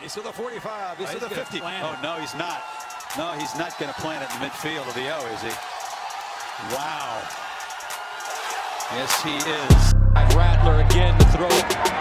He's 0.00 0.14
to 0.14 0.20
the 0.20 0.32
45. 0.32 0.98
He's 0.98 1.08
Oh, 1.08 1.12
to 1.12 1.18
he's 1.18 1.28
the 1.28 1.34
50. 1.34 1.58
plant 1.60 1.84
Oh, 1.84 1.96
no, 2.02 2.20
he's 2.20 2.34
not. 2.34 2.62
No, 3.16 3.32
he's 3.32 3.54
not 3.58 3.76
going 3.78 3.92
to 3.92 4.00
plant 4.00 4.22
it 4.22 4.30
in 4.34 4.40
the 4.40 4.46
midfield 4.46 4.86
of 4.86 4.94
the 4.94 5.10
O, 5.10 5.26
is 5.34 5.42
he? 5.42 5.50
Wow. 6.70 7.22
Yes, 8.94 9.22
he 9.22 9.36
is. 9.36 9.94
Rattler 10.36 10.82
again 10.82 11.18
to 11.18 11.24
throw. 11.34 11.48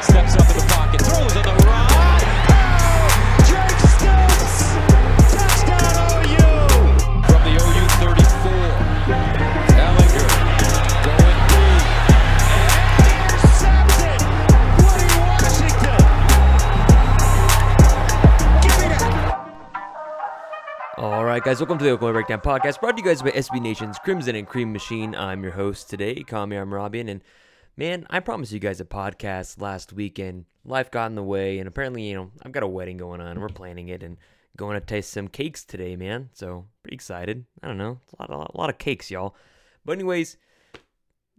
Steps 0.01 0.35
up 0.35 0.47
in 0.49 0.57
the 0.57 0.65
pocket. 0.69 1.01
Throws 1.01 1.35
on 1.37 1.43
the 1.43 1.53
run. 1.65 1.87
Oh! 1.89 3.09
Drake 3.49 3.81
Stoops! 3.97 4.77
Touchdown 5.33 6.21
OU! 6.21 6.69
From 7.25 7.41
the 7.49 7.53
OU 7.57 7.85
34. 7.97 9.56
All 21.07 21.23
right, 21.23 21.41
guys, 21.41 21.61
welcome 21.61 21.77
to 21.77 21.85
the 21.85 21.91
Oklahoma 21.91 22.15
Breakdown 22.15 22.41
Podcast, 22.41 22.81
brought 22.81 22.97
to 22.97 23.01
you 23.01 23.07
guys 23.07 23.21
by 23.21 23.31
SB 23.31 23.61
Nation's 23.61 23.97
Crimson 23.97 24.35
and 24.35 24.45
Cream 24.45 24.73
Machine. 24.73 25.15
I'm 25.15 25.41
your 25.41 25.53
host 25.53 25.89
today, 25.89 26.25
I'm 26.33 26.73
Robin, 26.73 27.07
and 27.07 27.23
man, 27.77 28.05
I 28.09 28.19
promised 28.19 28.51
you 28.51 28.59
guys 28.59 28.81
a 28.81 28.85
podcast 28.85 29.61
last 29.61 29.93
weekend. 29.93 30.43
Life 30.65 30.91
got 30.91 31.05
in 31.05 31.15
the 31.15 31.23
way, 31.23 31.59
and 31.59 31.67
apparently, 31.67 32.09
you 32.09 32.15
know, 32.15 32.31
I've 32.43 32.51
got 32.51 32.63
a 32.63 32.67
wedding 32.67 32.97
going 32.97 33.21
on, 33.21 33.27
and 33.27 33.41
we're 33.41 33.47
planning 33.47 33.87
it, 33.87 34.03
and 34.03 34.17
going 34.57 34.77
to 34.77 34.85
taste 34.85 35.11
some 35.11 35.29
cakes 35.29 35.63
today, 35.63 35.95
man. 35.95 36.29
So 36.33 36.65
pretty 36.83 36.95
excited. 36.95 37.45
I 37.63 37.67
don't 37.67 37.77
know, 37.77 38.01
a 38.19 38.23
lot, 38.23 38.29
a 38.29 38.37
lot, 38.37 38.51
a 38.53 38.57
lot 38.57 38.69
of 38.69 38.77
cakes, 38.77 39.09
y'all. 39.09 39.33
But 39.85 39.93
anyways, 39.93 40.35
I'm 40.75 40.81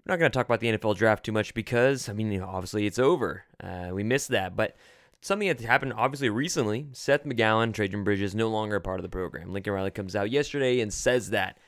not 0.07 0.19
going 0.19 0.33
to 0.33 0.35
talk 0.35 0.47
about 0.47 0.61
the 0.61 0.79
NFL 0.79 0.97
draft 0.97 1.27
too 1.27 1.33
much 1.33 1.53
because, 1.53 2.09
I 2.09 2.15
mean, 2.15 2.41
obviously 2.41 2.87
it's 2.87 2.99
over. 2.99 3.45
Uh, 3.63 3.91
we 3.93 4.03
missed 4.03 4.31
that. 4.31 4.57
But 4.57 4.77
something 5.21 5.49
that 5.49 5.61
happened 5.61 5.93
obviously 5.97 6.29
recently 6.29 6.89
Seth 6.93 7.25
McGowan, 7.25 7.73
Trejan 7.73 8.05
Bridges, 8.05 8.35
no 8.35 8.49
longer 8.49 8.77
a 8.77 8.81
part 8.81 8.99
of 8.99 9.03
the 9.03 9.09
program. 9.09 9.53
Lincoln 9.53 9.73
Riley 9.73 9.91
comes 9.91 10.17
out 10.17 10.31
yesterday 10.31 10.81
and 10.81 10.93
says 10.93 11.31
that. 11.31 11.59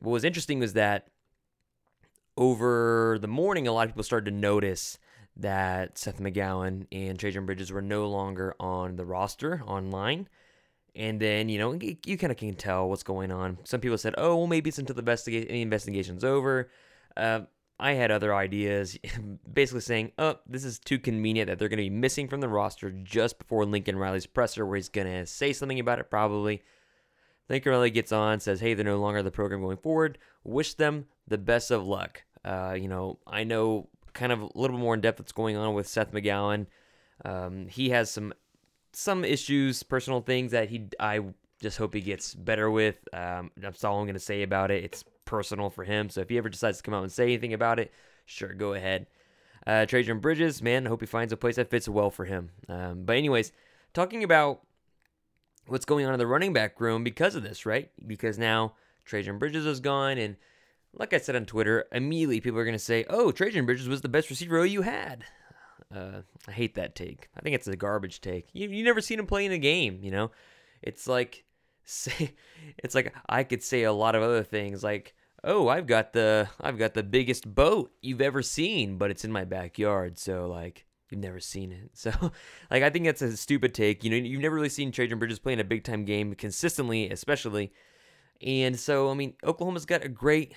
What 0.00 0.12
was 0.12 0.24
interesting 0.24 0.58
was 0.58 0.72
that 0.72 1.08
over 2.36 3.18
the 3.20 3.28
morning, 3.28 3.68
a 3.68 3.72
lot 3.72 3.86
of 3.86 3.90
people 3.90 4.02
started 4.02 4.30
to 4.30 4.36
notice 4.36 4.98
that 5.36 5.96
Seth 5.96 6.18
McGowan 6.18 6.86
and 6.92 7.18
Trejan 7.18 7.46
Bridges 7.46 7.72
were 7.72 7.82
no 7.82 8.08
longer 8.08 8.54
on 8.58 8.96
the 8.96 9.04
roster 9.04 9.62
online. 9.66 10.28
And 10.94 11.20
then, 11.20 11.48
you 11.48 11.58
know, 11.58 11.78
you, 11.80 12.18
kind 12.18 12.30
of 12.30 12.36
can 12.36 12.54
tell 12.54 12.88
what's 12.88 13.02
going 13.02 13.32
on. 13.32 13.58
Some 13.64 13.80
people 13.80 13.96
said, 13.96 14.14
oh, 14.18 14.36
well, 14.36 14.46
maybe 14.46 14.68
it's 14.68 14.78
until 14.78 14.94
the 14.94 15.02
investiga- 15.02 15.46
investigation's 15.46 16.22
over. 16.22 16.70
Uh, 17.16 17.42
I 17.82 17.94
had 17.94 18.12
other 18.12 18.32
ideas, 18.32 18.96
basically 19.52 19.80
saying, 19.80 20.12
oh, 20.16 20.36
this 20.46 20.64
is 20.64 20.78
too 20.78 21.00
convenient 21.00 21.48
that 21.48 21.58
they're 21.58 21.68
going 21.68 21.78
to 21.78 21.84
be 21.84 21.90
missing 21.90 22.28
from 22.28 22.40
the 22.40 22.48
roster 22.48 22.90
just 22.90 23.40
before 23.40 23.64
Lincoln 23.66 23.96
Riley's 23.96 24.24
presser, 24.24 24.64
where 24.64 24.76
he's 24.76 24.88
going 24.88 25.08
to 25.08 25.26
say 25.26 25.52
something 25.52 25.80
about 25.80 25.98
it 25.98 26.08
probably. 26.08 26.62
Lincoln 27.48 27.72
Riley 27.72 27.90
gets 27.90 28.12
on, 28.12 28.38
says, 28.38 28.60
hey, 28.60 28.74
they're 28.74 28.84
no 28.84 29.00
longer 29.00 29.20
the 29.20 29.32
program 29.32 29.62
going 29.62 29.78
forward. 29.78 30.18
Wish 30.44 30.74
them 30.74 31.06
the 31.26 31.38
best 31.38 31.72
of 31.72 31.84
luck. 31.84 32.22
Uh, 32.44 32.76
you 32.78 32.86
know, 32.86 33.18
I 33.26 33.42
know 33.42 33.88
kind 34.12 34.30
of 34.30 34.42
a 34.42 34.48
little 34.54 34.76
bit 34.76 34.82
more 34.82 34.94
in 34.94 35.00
depth 35.00 35.18
what's 35.18 35.32
going 35.32 35.56
on 35.56 35.74
with 35.74 35.88
Seth 35.88 36.12
McGowan. 36.12 36.66
Um, 37.24 37.66
he 37.66 37.90
has 37.90 38.10
some 38.10 38.32
some 38.92 39.24
issues, 39.24 39.82
personal 39.82 40.20
things 40.20 40.52
that 40.52 40.68
he 40.68 40.88
I 41.00 41.20
just 41.60 41.78
hope 41.78 41.94
he 41.94 42.00
gets 42.00 42.34
better 42.34 42.70
with. 42.70 42.96
Um, 43.12 43.50
that's 43.56 43.82
all 43.84 44.00
I'm 44.00 44.06
gonna 44.06 44.18
say 44.18 44.42
about 44.42 44.70
it. 44.70 44.84
It's 44.84 45.04
personal 45.24 45.70
for 45.70 45.84
him. 45.84 46.08
So 46.08 46.20
if 46.20 46.28
he 46.28 46.38
ever 46.38 46.48
decides 46.48 46.78
to 46.78 46.82
come 46.82 46.94
out 46.94 47.02
and 47.02 47.12
say 47.12 47.24
anything 47.24 47.52
about 47.52 47.78
it, 47.78 47.92
sure, 48.26 48.54
go 48.54 48.74
ahead. 48.74 49.06
Uh, 49.66 49.86
Trejan 49.86 50.20
Bridges, 50.20 50.62
man, 50.62 50.86
I 50.86 50.90
hope 50.90 51.00
he 51.00 51.06
finds 51.06 51.32
a 51.32 51.36
place 51.36 51.56
that 51.56 51.70
fits 51.70 51.88
well 51.88 52.10
for 52.10 52.24
him. 52.24 52.50
Um, 52.68 53.04
but 53.04 53.16
anyways, 53.16 53.52
talking 53.94 54.24
about 54.24 54.62
what's 55.66 55.84
going 55.84 56.04
on 56.06 56.12
in 56.12 56.18
the 56.18 56.26
running 56.26 56.52
back 56.52 56.80
room 56.80 57.04
because 57.04 57.34
of 57.34 57.42
this, 57.42 57.64
right? 57.64 57.90
Because 58.06 58.38
now 58.38 58.74
Trejan 59.06 59.38
Bridges 59.38 59.66
is 59.66 59.80
gone, 59.80 60.18
and 60.18 60.36
like 60.92 61.12
I 61.12 61.18
said 61.18 61.36
on 61.36 61.46
Twitter, 61.46 61.86
immediately 61.92 62.40
people 62.40 62.58
are 62.58 62.64
going 62.64 62.74
to 62.74 62.78
say, 62.78 63.04
"Oh, 63.08 63.30
Trejan 63.30 63.66
Bridges 63.66 63.88
was 63.88 64.00
the 64.00 64.08
best 64.08 64.30
receiver 64.30 64.64
you 64.66 64.82
had." 64.82 65.24
Uh, 65.94 66.22
I 66.48 66.52
hate 66.52 66.74
that 66.76 66.94
take. 66.94 67.28
I 67.36 67.40
think 67.40 67.54
it's 67.54 67.68
a 67.68 67.76
garbage 67.76 68.20
take. 68.20 68.48
You 68.52 68.68
you 68.68 68.84
never 68.84 69.00
seen 69.00 69.18
him 69.18 69.26
play 69.26 69.44
in 69.44 69.52
a 69.52 69.58
game, 69.58 70.00
you 70.02 70.10
know? 70.10 70.30
It's 70.82 71.06
like 71.06 71.44
say 71.84 72.34
it's 72.78 72.94
like 72.94 73.14
I 73.28 73.44
could 73.44 73.62
say 73.62 73.82
a 73.82 73.92
lot 73.92 74.14
of 74.14 74.22
other 74.22 74.42
things 74.42 74.82
like, 74.82 75.14
"Oh, 75.44 75.68
I've 75.68 75.86
got 75.86 76.12
the 76.12 76.48
I've 76.60 76.78
got 76.78 76.94
the 76.94 77.02
biggest 77.02 77.54
boat 77.54 77.92
you've 78.00 78.20
ever 78.20 78.42
seen, 78.42 78.98
but 78.98 79.10
it's 79.10 79.24
in 79.24 79.32
my 79.32 79.44
backyard." 79.44 80.18
So 80.18 80.46
like 80.46 80.86
You've 81.12 81.20
never 81.20 81.40
seen 81.40 81.72
it. 81.72 81.90
So, 81.94 82.10
like, 82.70 82.82
I 82.82 82.90
think 82.90 83.04
that's 83.04 83.22
a 83.22 83.36
stupid 83.36 83.74
take. 83.74 84.02
You 84.02 84.10
know, 84.10 84.16
you've 84.16 84.40
never 84.40 84.54
really 84.54 84.70
seen 84.70 84.90
Trejan 84.90 85.18
Bridges 85.18 85.38
playing 85.38 85.60
a 85.60 85.64
big 85.64 85.84
time 85.84 86.04
game 86.04 86.34
consistently, 86.34 87.10
especially. 87.10 87.72
And 88.40 88.80
so, 88.80 89.10
I 89.10 89.14
mean, 89.14 89.34
Oklahoma's 89.44 89.84
got 89.84 90.04
a 90.04 90.08
great 90.08 90.54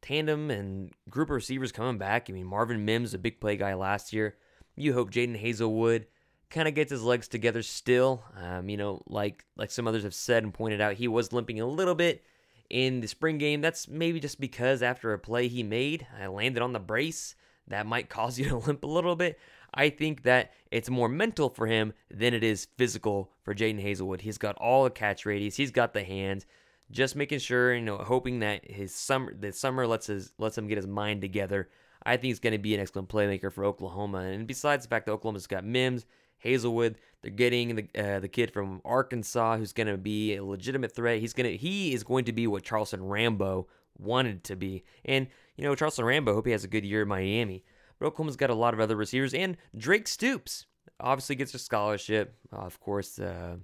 tandem 0.00 0.50
and 0.50 0.92
group 1.10 1.28
of 1.28 1.34
receivers 1.34 1.72
coming 1.72 1.98
back. 1.98 2.30
I 2.30 2.32
mean, 2.32 2.46
Marvin 2.46 2.84
Mims, 2.84 3.12
a 3.12 3.18
big 3.18 3.40
play 3.40 3.56
guy 3.56 3.74
last 3.74 4.12
year. 4.12 4.36
You 4.76 4.94
hope 4.94 5.10
Jadon 5.10 5.42
Haselwood 5.42 6.06
kind 6.50 6.68
of 6.68 6.74
gets 6.74 6.90
his 6.90 7.02
legs 7.02 7.28
together 7.28 7.62
still. 7.62 8.22
Um, 8.40 8.68
you 8.68 8.76
know, 8.76 9.02
like 9.06 9.44
like 9.56 9.70
some 9.70 9.86
others 9.86 10.04
have 10.04 10.14
said 10.14 10.42
and 10.42 10.54
pointed 10.54 10.80
out, 10.80 10.94
he 10.94 11.08
was 11.08 11.32
limping 11.32 11.60
a 11.60 11.66
little 11.66 11.94
bit 11.94 12.24
in 12.70 13.00
the 13.00 13.08
spring 13.08 13.38
game. 13.38 13.60
That's 13.60 13.88
maybe 13.88 14.20
just 14.20 14.40
because 14.40 14.82
after 14.82 15.12
a 15.12 15.18
play 15.18 15.48
he 15.48 15.62
made, 15.62 16.06
I 16.20 16.26
landed 16.26 16.62
on 16.62 16.72
the 16.72 16.80
brace. 16.80 17.34
That 17.68 17.86
might 17.86 18.08
cause 18.08 18.38
you 18.38 18.48
to 18.48 18.56
limp 18.56 18.84
a 18.84 18.88
little 18.88 19.16
bit. 19.16 19.38
I 19.74 19.90
think 19.90 20.22
that 20.22 20.52
it's 20.70 20.88
more 20.88 21.08
mental 21.08 21.50
for 21.50 21.66
him 21.66 21.92
than 22.10 22.32
it 22.32 22.42
is 22.42 22.68
physical 22.78 23.30
for 23.42 23.54
Jadon 23.54 23.82
Haselwood. 23.82 24.22
He's 24.22 24.38
got 24.38 24.56
all 24.56 24.84
the 24.84 24.90
catch 24.90 25.26
radius. 25.26 25.56
He's 25.56 25.70
got 25.70 25.92
the 25.92 26.04
hands. 26.04 26.46
Just 26.90 27.16
making 27.16 27.40
sure, 27.40 27.74
you 27.74 27.82
know, 27.82 27.98
hoping 27.98 28.38
that 28.38 28.68
his 28.70 28.94
summer, 28.94 29.34
the 29.38 29.52
summer 29.52 29.86
lets 29.86 30.06
his 30.06 30.32
lets 30.38 30.56
him 30.56 30.68
get 30.68 30.78
his 30.78 30.86
mind 30.86 31.20
together. 31.20 31.68
I 32.02 32.16
think 32.16 32.24
he's 32.24 32.40
going 32.40 32.52
to 32.52 32.58
be 32.58 32.74
an 32.74 32.80
excellent 32.80 33.10
playmaker 33.10 33.52
for 33.52 33.64
Oklahoma. 33.64 34.20
And 34.20 34.46
besides 34.46 34.86
the 34.86 34.88
fact 34.88 35.04
that 35.04 35.12
Oklahoma's 35.12 35.46
got 35.46 35.64
Mims, 35.64 36.06
Haselwood, 36.44 36.96
they're 37.22 37.30
getting 37.30 37.74
the 37.76 37.88
uh, 37.98 38.20
the 38.20 38.28
kid 38.28 38.52
from 38.52 38.80
Arkansas 38.84 39.56
who's 39.56 39.72
going 39.72 39.88
to 39.88 39.96
be 39.96 40.36
a 40.36 40.44
legitimate 40.44 40.94
threat. 40.94 41.20
He's 41.20 41.32
gonna 41.32 41.50
he 41.50 41.92
is 41.92 42.04
going 42.04 42.24
to 42.26 42.32
be 42.32 42.46
what 42.46 42.62
Charleston 42.62 43.04
Rambo 43.04 43.66
wanted 43.98 44.44
to 44.44 44.56
be. 44.56 44.84
And 45.04 45.26
you 45.56 45.64
know, 45.64 45.74
Charleston 45.74 46.04
Rambo, 46.04 46.34
hope 46.34 46.46
he 46.46 46.52
has 46.52 46.64
a 46.64 46.68
good 46.68 46.84
year 46.84 47.02
in 47.02 47.08
Miami. 47.08 47.64
But 47.98 48.06
Oklahoma's 48.06 48.36
got 48.36 48.50
a 48.50 48.54
lot 48.54 48.74
of 48.74 48.80
other 48.80 48.94
receivers, 48.94 49.34
and 49.34 49.56
Drake 49.76 50.06
Stoops 50.06 50.66
obviously 51.00 51.34
gets 51.34 51.54
a 51.54 51.58
scholarship. 51.58 52.36
Uh, 52.52 52.58
of 52.58 52.78
course, 52.78 53.18
uh, 53.18 53.56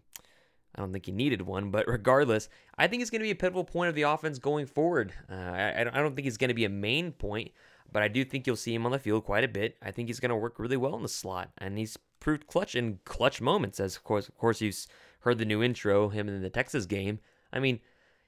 I 0.74 0.80
don't 0.80 0.92
think 0.92 1.06
he 1.06 1.12
needed 1.12 1.42
one, 1.42 1.70
but 1.70 1.86
regardless, 1.88 2.48
I 2.76 2.88
think 2.88 3.02
it's 3.02 3.10
going 3.10 3.20
to 3.20 3.26
be 3.26 3.30
a 3.30 3.36
pivotal 3.36 3.64
point 3.64 3.88
of 3.88 3.94
the 3.94 4.02
offense 4.02 4.38
going 4.38 4.66
forward. 4.66 5.12
Uh, 5.30 5.34
I, 5.34 5.80
I 5.80 5.84
don't 5.84 6.14
think 6.16 6.24
he's 6.24 6.36
going 6.36 6.48
to 6.48 6.54
be 6.54 6.64
a 6.64 6.70
main 6.70 7.12
point, 7.12 7.52
but 7.92 8.02
I 8.02 8.08
do 8.08 8.24
think 8.24 8.46
you'll 8.46 8.56
see 8.56 8.74
him 8.74 8.86
on 8.86 8.92
the 8.92 8.98
field 8.98 9.24
quite 9.24 9.44
a 9.44 9.48
bit. 9.48 9.76
I 9.82 9.92
think 9.92 10.08
he's 10.08 10.20
going 10.20 10.30
to 10.30 10.36
work 10.36 10.58
really 10.58 10.76
well 10.76 10.96
in 10.96 11.02
the 11.02 11.08
slot, 11.08 11.50
and 11.58 11.78
he's 11.78 11.96
proved 12.24 12.46
clutch 12.46 12.74
in 12.74 12.98
clutch 13.04 13.42
moments. 13.42 13.78
As 13.78 13.96
of 13.96 14.02
course, 14.02 14.28
of 14.28 14.36
course, 14.38 14.62
you've 14.62 14.86
heard 15.20 15.36
the 15.36 15.44
new 15.44 15.62
intro, 15.62 16.08
him 16.08 16.26
in 16.26 16.40
the 16.40 16.48
Texas 16.48 16.86
game. 16.86 17.20
I 17.52 17.60
mean, 17.60 17.80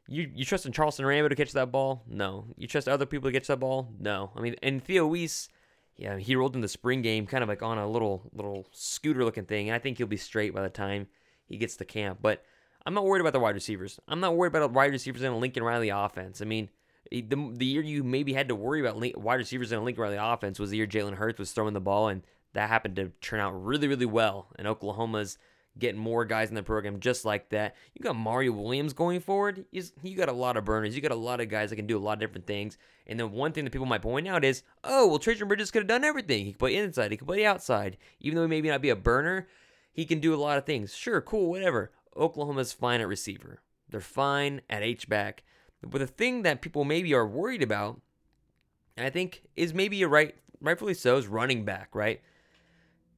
you 0.07 0.31
you 0.35 0.45
trust 0.45 0.67
in 0.67 0.73
Charleston 0.73 1.07
Rambo 1.07 1.31
to 1.31 1.35
catch 1.35 1.53
that 1.53 1.73
ball? 1.73 2.03
No. 2.07 2.45
You 2.59 2.69
trust 2.69 2.89
other 2.89 3.07
people 3.07 3.31
to 3.31 3.33
catch 3.33 3.49
that 3.49 3.59
ball? 3.59 3.89
No. 3.99 4.33
I 4.37 4.41
mean, 4.41 4.55
and 4.63 4.85
Theo 4.85 5.07
Wease, 5.07 5.49
yeah, 5.97 6.19
he 6.19 6.37
rolled 6.37 6.55
in 6.55 6.61
the 6.61 6.69
spring 6.69 7.01
game 7.01 7.27
kind 7.27 7.43
of 7.43 7.49
like 7.49 7.63
on 7.63 7.79
a 7.79 7.89
little 7.89 8.31
little 8.35 8.67
scooter 8.71 9.25
looking 9.25 9.47
thing, 9.47 9.69
and 9.69 9.75
I 9.75 9.79
think 9.79 9.97
he'll 9.97 10.07
be 10.07 10.19
straight 10.19 10.55
by 10.55 10.63
the 10.63 10.69
time 10.69 11.09
he 11.47 11.57
gets 11.57 11.77
to 11.77 11.87
camp. 11.87 12.19
But 12.21 12.45
I'm 12.85 12.93
not 12.93 13.07
worried 13.07 13.23
about 13.23 13.33
the 13.33 13.41
wide 13.41 13.55
receivers. 13.55 13.99
I'm 14.07 14.21
not 14.21 14.37
worried 14.37 14.55
about 14.55 14.73
wide 14.73 14.93
receivers 14.93 15.23
in 15.23 15.33
a 15.33 15.39
Lincoln 15.39 15.63
Riley 15.63 15.89
offense. 15.89 16.43
I 16.43 16.45
mean, 16.45 16.69
eh, 17.11 17.23
the, 17.27 17.51
the 17.55 17.65
year 17.65 17.83
you 17.83 18.05
maybe 18.05 18.35
had 18.35 18.49
to 18.49 18.55
worry 18.55 18.87
about 18.87 19.01
wide 19.19 19.37
receivers 19.37 19.73
in 19.73 19.79
a 19.79 19.83
Lincoln 19.83 20.03
Riley 20.03 20.19
offense 20.21 20.59
was 20.59 20.69
the 20.69 20.77
year 20.77 20.87
Jalen 20.87 21.15
Hurts 21.15 21.39
was 21.39 21.53
throwing 21.53 21.73
the 21.73 21.81
ball, 21.81 22.09
and 22.09 22.23
that 22.57 22.69
happened 22.69 22.97
to 22.97 23.13
turn 23.21 23.41
out 23.41 23.53
really, 23.53 23.87
really 23.87 24.07
well. 24.07 24.49
And 24.59 24.67
Oklahoma's 24.67 25.39
getting 25.79 26.01
more 26.01 26.25
guys 26.25 26.49
in 26.49 26.55
the 26.55 26.63
program 26.63 27.01
just 27.01 27.25
like 27.25 27.51
that. 27.51 27.77
You 27.95 28.03
got 28.03 28.17
Mario 28.17 28.53
Williams 28.53 28.95
going 28.95 29.21
forward. 29.21 29.67
He's, 29.71 29.93
you 30.03 30.17
got 30.17 30.31
a 30.31 30.33
lot 30.33 30.57
of 30.57 30.65
burners. 30.65 30.97
You 30.97 31.03
got 31.03 31.13
a 31.13 31.17
lot 31.17 31.41
of 31.41 31.51
guys 31.51 31.69
that 31.69 31.77
can 31.77 31.87
do 31.87 31.99
a 31.99 32.01
lot 32.01 32.15
of 32.15 32.21
different 32.21 32.47
things. 32.47 32.79
And 33.07 33.21
then 33.21 33.31
one 33.33 33.53
thing 33.53 33.65
that 33.65 33.73
people 33.73 33.87
might 33.87 34.01
point 34.01 34.27
out 34.27 34.43
is, 34.43 34.63
oh, 34.85 35.07
well, 35.07 35.19
Trejan 35.19 35.49
Bridges 35.49 35.71
could 35.71 35.81
have 35.81 35.87
done 35.87 36.03
everything. 36.03 36.47
He 36.47 36.53
could 36.53 36.59
play 36.59 36.77
inside. 36.77 37.11
He 37.11 37.19
could 37.19 37.29
play 37.29 37.45
outside. 37.45 37.99
Even 38.21 38.37
though 38.37 38.43
he 38.43 38.49
maybe 38.49 38.71
not 38.71 38.81
be 38.81 38.89
a 38.89 38.97
burner, 38.97 39.49
he 39.93 40.07
can 40.07 40.19
do 40.19 40.35
a 40.35 40.37
lot 40.37 40.57
of 40.57 40.65
things. 40.65 40.97
Sure, 40.97 41.21
cool, 41.21 41.51
whatever. 41.51 41.93
Oklahoma's 42.17 42.73
fine 42.73 43.03
at 43.03 43.09
receiver. 43.09 43.61
They're 43.91 44.01
fine 44.01 44.63
at 44.71 44.83
H-back. 44.83 45.43
But 45.83 45.99
the 45.99 46.07
thing 46.07 46.43
that 46.43 46.63
people 46.63 46.85
maybe 46.85 47.13
are 47.13 47.27
worried 47.27 47.63
about, 47.63 48.01
I 48.97 49.11
think, 49.11 49.43
is 49.57 49.75
maybe 49.75 50.03
a 50.03 50.09
right, 50.09 50.35
rightfully 50.61 50.95
so, 50.95 51.19
is 51.19 51.27
running 51.27 51.67
back, 51.67 51.95
right? 51.95 52.23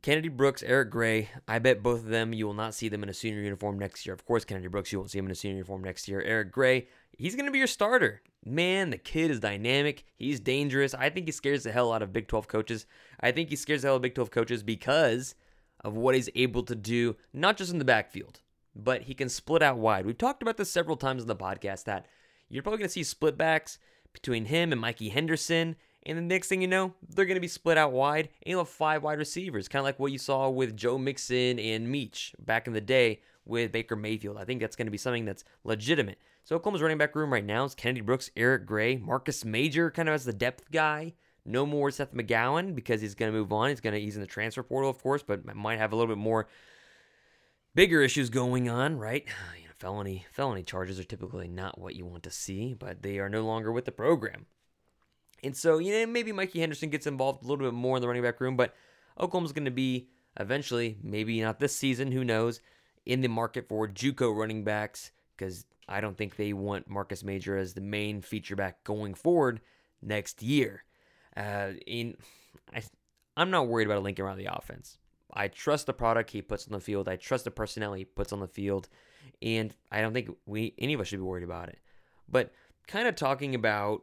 Kennedy 0.02 0.28
Brooks, 0.28 0.62
Eric 0.62 0.90
Gray, 0.90 1.28
I 1.46 1.58
bet 1.58 1.82
both 1.82 2.00
of 2.00 2.06
them 2.06 2.32
you 2.32 2.46
will 2.46 2.54
not 2.54 2.74
see 2.74 2.88
them 2.88 3.02
in 3.02 3.08
a 3.08 3.14
senior 3.14 3.40
uniform 3.40 3.78
next 3.78 4.06
year. 4.06 4.14
Of 4.14 4.24
course, 4.24 4.44
Kennedy 4.44 4.68
Brooks, 4.68 4.92
you 4.92 4.98
won't 4.98 5.10
see 5.10 5.18
him 5.18 5.26
in 5.26 5.32
a 5.32 5.34
senior 5.34 5.56
uniform 5.56 5.82
next 5.82 6.08
year. 6.08 6.22
Eric 6.22 6.52
Gray, 6.52 6.86
he's 7.16 7.34
going 7.34 7.46
to 7.46 7.52
be 7.52 7.58
your 7.58 7.66
starter. 7.66 8.22
Man, 8.44 8.90
the 8.90 8.98
kid 8.98 9.30
is 9.30 9.40
dynamic. 9.40 10.04
He's 10.16 10.38
dangerous. 10.40 10.94
I 10.94 11.10
think 11.10 11.26
he 11.26 11.32
scares 11.32 11.64
the 11.64 11.72
hell 11.72 11.92
out 11.92 12.02
of 12.02 12.12
Big 12.12 12.28
12 12.28 12.46
coaches. 12.46 12.86
I 13.20 13.32
think 13.32 13.50
he 13.50 13.56
scares 13.56 13.82
the 13.82 13.88
hell 13.88 13.94
out 13.94 13.96
of 13.96 14.02
Big 14.02 14.14
12 14.14 14.30
coaches 14.30 14.62
because 14.62 15.34
of 15.84 15.96
what 15.96 16.14
he's 16.14 16.30
able 16.34 16.62
to 16.64 16.74
do, 16.74 17.16
not 17.32 17.56
just 17.56 17.72
in 17.72 17.78
the 17.78 17.84
backfield, 17.84 18.40
but 18.74 19.02
he 19.02 19.14
can 19.14 19.28
split 19.28 19.62
out 19.62 19.78
wide. 19.78 20.06
We've 20.06 20.16
talked 20.16 20.42
about 20.42 20.56
this 20.56 20.70
several 20.70 20.96
times 20.96 21.22
in 21.22 21.28
the 21.28 21.36
podcast 21.36 21.84
that 21.84 22.06
you're 22.48 22.62
probably 22.62 22.78
going 22.78 22.88
to 22.88 22.92
see 22.92 23.02
split 23.02 23.36
backs 23.36 23.78
between 24.12 24.46
him 24.46 24.72
and 24.72 24.80
Mikey 24.80 25.08
Henderson. 25.10 25.76
And 26.08 26.16
the 26.16 26.22
next 26.22 26.48
thing 26.48 26.62
you 26.62 26.68
know, 26.68 26.94
they're 27.06 27.26
going 27.26 27.36
to 27.36 27.40
be 27.40 27.48
split 27.48 27.76
out 27.76 27.92
wide, 27.92 28.30
and 28.42 28.50
you'll 28.50 28.60
have 28.60 28.70
five 28.70 29.02
wide 29.02 29.18
receivers, 29.18 29.68
kind 29.68 29.80
of 29.80 29.84
like 29.84 30.00
what 30.00 30.10
you 30.10 30.16
saw 30.16 30.48
with 30.48 30.74
Joe 30.74 30.96
Mixon 30.96 31.58
and 31.58 31.86
Meach 31.86 32.34
back 32.38 32.66
in 32.66 32.72
the 32.72 32.80
day 32.80 33.20
with 33.44 33.72
Baker 33.72 33.94
Mayfield. 33.94 34.38
I 34.38 34.44
think 34.44 34.62
that's 34.62 34.74
going 34.74 34.86
to 34.86 34.90
be 34.90 34.96
something 34.96 35.26
that's 35.26 35.44
legitimate. 35.64 36.18
So 36.44 36.56
Oklahoma's 36.56 36.80
running 36.80 36.96
back 36.96 37.14
room 37.14 37.30
right 37.30 37.44
now 37.44 37.66
is 37.66 37.74
Kennedy 37.74 38.00
Brooks, 38.00 38.30
Eric 38.38 38.64
Gray, 38.64 38.96
Marcus 38.96 39.44
Major, 39.44 39.90
kind 39.90 40.08
of 40.08 40.14
as 40.14 40.24
the 40.24 40.32
depth 40.32 40.70
guy. 40.72 41.12
No 41.44 41.66
more 41.66 41.90
Seth 41.90 42.14
McGowan 42.14 42.74
because 42.74 43.02
he's 43.02 43.14
going 43.14 43.30
to 43.30 43.38
move 43.38 43.52
on. 43.52 43.68
He's 43.68 43.82
going 43.82 43.92
to 43.92 44.00
he's 44.00 44.16
in 44.16 44.22
the 44.22 44.26
transfer 44.26 44.62
portal, 44.62 44.88
of 44.88 45.02
course, 45.02 45.22
but 45.22 45.44
might 45.54 45.78
have 45.78 45.92
a 45.92 45.96
little 45.96 46.14
bit 46.14 46.20
more 46.20 46.48
bigger 47.74 48.00
issues 48.00 48.30
going 48.30 48.68
on, 48.70 48.98
right? 48.98 49.26
You 49.60 49.64
know, 49.64 49.74
felony 49.78 50.24
felony 50.32 50.62
charges 50.62 50.98
are 50.98 51.04
typically 51.04 51.48
not 51.48 51.78
what 51.78 51.94
you 51.94 52.06
want 52.06 52.22
to 52.22 52.30
see, 52.30 52.72
but 52.72 53.02
they 53.02 53.18
are 53.18 53.28
no 53.28 53.44
longer 53.44 53.70
with 53.70 53.84
the 53.84 53.92
program. 53.92 54.46
And 55.42 55.56
so, 55.56 55.78
you 55.78 55.92
know, 55.92 56.06
maybe 56.06 56.32
Mikey 56.32 56.60
Henderson 56.60 56.90
gets 56.90 57.06
involved 57.06 57.44
a 57.44 57.46
little 57.46 57.64
bit 57.64 57.74
more 57.74 57.96
in 57.96 58.02
the 58.02 58.08
running 58.08 58.22
back 58.22 58.40
room, 58.40 58.56
but 58.56 58.74
Oklahoma's 59.20 59.52
going 59.52 59.64
to 59.64 59.70
be 59.70 60.08
eventually, 60.38 60.98
maybe 61.02 61.40
not 61.40 61.60
this 61.60 61.76
season, 61.76 62.12
who 62.12 62.24
knows, 62.24 62.60
in 63.06 63.20
the 63.20 63.28
market 63.28 63.68
for 63.68 63.88
JUCO 63.88 64.36
running 64.36 64.64
backs 64.64 65.12
because 65.36 65.64
I 65.88 66.00
don't 66.00 66.16
think 66.16 66.36
they 66.36 66.52
want 66.52 66.88
Marcus 66.88 67.24
Major 67.24 67.56
as 67.56 67.74
the 67.74 67.80
main 67.80 68.20
feature 68.20 68.56
back 68.56 68.84
going 68.84 69.14
forward 69.14 69.60
next 70.02 70.42
year. 70.42 70.84
Uh, 71.36 71.72
in 71.86 72.16
I, 72.74 72.82
I'm 73.36 73.50
not 73.50 73.68
worried 73.68 73.86
about 73.86 74.04
a 74.04 74.22
around 74.22 74.38
the 74.38 74.52
offense. 74.52 74.98
I 75.32 75.48
trust 75.48 75.86
the 75.86 75.92
product 75.92 76.30
he 76.30 76.42
puts 76.42 76.66
on 76.66 76.72
the 76.72 76.80
field. 76.80 77.08
I 77.08 77.16
trust 77.16 77.44
the 77.44 77.50
personnel 77.50 77.94
he 77.94 78.04
puts 78.04 78.32
on 78.32 78.40
the 78.40 78.48
field, 78.48 78.88
and 79.40 79.74
I 79.90 80.00
don't 80.00 80.12
think 80.12 80.30
we 80.46 80.74
any 80.78 80.94
of 80.94 81.00
us 81.00 81.08
should 81.08 81.20
be 81.20 81.24
worried 81.24 81.44
about 81.44 81.68
it. 81.68 81.78
But 82.28 82.52
kind 82.86 83.06
of 83.06 83.14
talking 83.14 83.54
about 83.54 84.02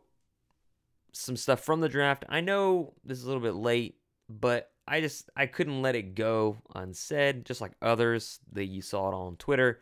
some 1.16 1.38
stuff 1.38 1.62
from 1.62 1.82
the 1.82 1.90
draft. 1.90 2.26
I 2.30 2.42
know 2.42 2.94
this 3.04 3.18
is 3.18 3.24
a 3.24 3.28
little 3.28 3.42
bit 3.42 3.56
late, 3.56 3.98
but 4.30 4.72
I 4.88 5.02
just 5.02 5.30
I 5.36 5.46
couldn't 5.46 5.82
let 5.82 5.96
it 5.96 6.16
go 6.16 6.58
unsaid, 6.76 7.46
just 7.46 7.62
like 7.62 7.72
others 7.82 8.40
that 8.52 8.66
you 8.66 8.82
saw 8.82 9.10
it 9.10 9.16
on 9.16 9.38
Twitter. 9.38 9.80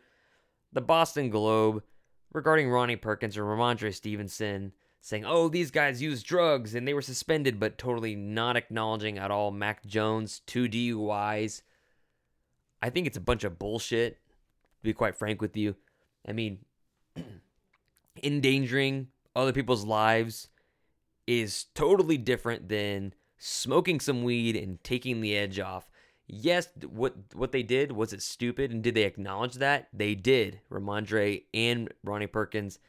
The 0.71 0.81
Boston 0.81 1.29
Globe 1.29 1.83
regarding 2.31 2.69
Ronnie 2.69 2.95
Perkins 2.95 3.37
or 3.37 3.43
Rhamondre 3.43 3.93
Stevenson 3.93 4.73
saying, 5.01 5.25
"Oh, 5.25 5.49
these 5.49 5.71
guys 5.71 6.01
used 6.01 6.25
drugs 6.25 6.75
and 6.75 6.87
they 6.87 6.93
were 6.93 7.01
suspended," 7.01 7.59
but 7.59 7.77
totally 7.77 8.15
not 8.15 8.55
acknowledging 8.55 9.17
at 9.17 9.31
all 9.31 9.51
Mac 9.51 9.85
Jones 9.85 10.41
two 10.45 10.67
DUIs. 10.69 11.63
I 12.81 12.89
think 12.89 13.07
it's 13.07 13.17
a 13.17 13.21
bunch 13.21 13.43
of 13.43 13.59
bullshit. 13.59 14.13
To 14.15 14.83
be 14.83 14.93
quite 14.93 15.15
frank 15.15 15.41
with 15.41 15.55
you, 15.55 15.75
I 16.27 16.33
mean, 16.33 16.59
endangering 18.23 19.07
other 19.35 19.53
people's 19.53 19.85
lives 19.85 20.49
is 21.27 21.65
totally 21.75 22.17
different 22.17 22.69
than 22.69 23.13
smoking 23.37 23.99
some 23.99 24.23
weed 24.23 24.55
and 24.55 24.83
taking 24.83 25.21
the 25.21 25.35
edge 25.35 25.59
off. 25.59 25.89
Yes, 26.27 26.69
what 26.89 27.15
what 27.33 27.51
they 27.51 27.63
did 27.63 27.91
was 27.91 28.13
it 28.13 28.21
stupid, 28.21 28.71
and 28.71 28.81
did 28.81 28.95
they 28.95 29.03
acknowledge 29.03 29.55
that? 29.55 29.89
They 29.93 30.15
did. 30.15 30.61
Rhamondre 30.71 31.43
and 31.53 31.93
Ronnie 32.03 32.27
Perkins, 32.27 32.79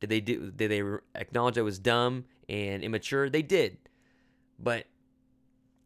did 0.00 0.10
they 0.10 0.20
do? 0.20 0.52
Did 0.52 0.70
they 0.70 0.82
acknowledge 1.18 1.56
it 1.56 1.62
was 1.62 1.78
dumb 1.78 2.26
and 2.48 2.84
immature? 2.84 3.28
They 3.28 3.42
did, 3.42 3.78
but 4.58 4.86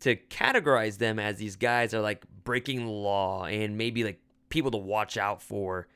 to 0.00 0.16
categorize 0.16 0.99
them 0.99 1.19
as 1.19 1.38
these 1.38 1.56
guys 1.56 1.94
are 1.94 2.00
like 2.00 2.25
breaking 2.44 2.84
the 2.84 2.93
law 2.93 3.46
and 3.46 3.76
maybe 3.76 4.04
like 4.04 4.20
people 4.49 4.70
to 4.70 4.78
watch 4.78 5.16
out 5.16 5.43
for, 5.43 5.88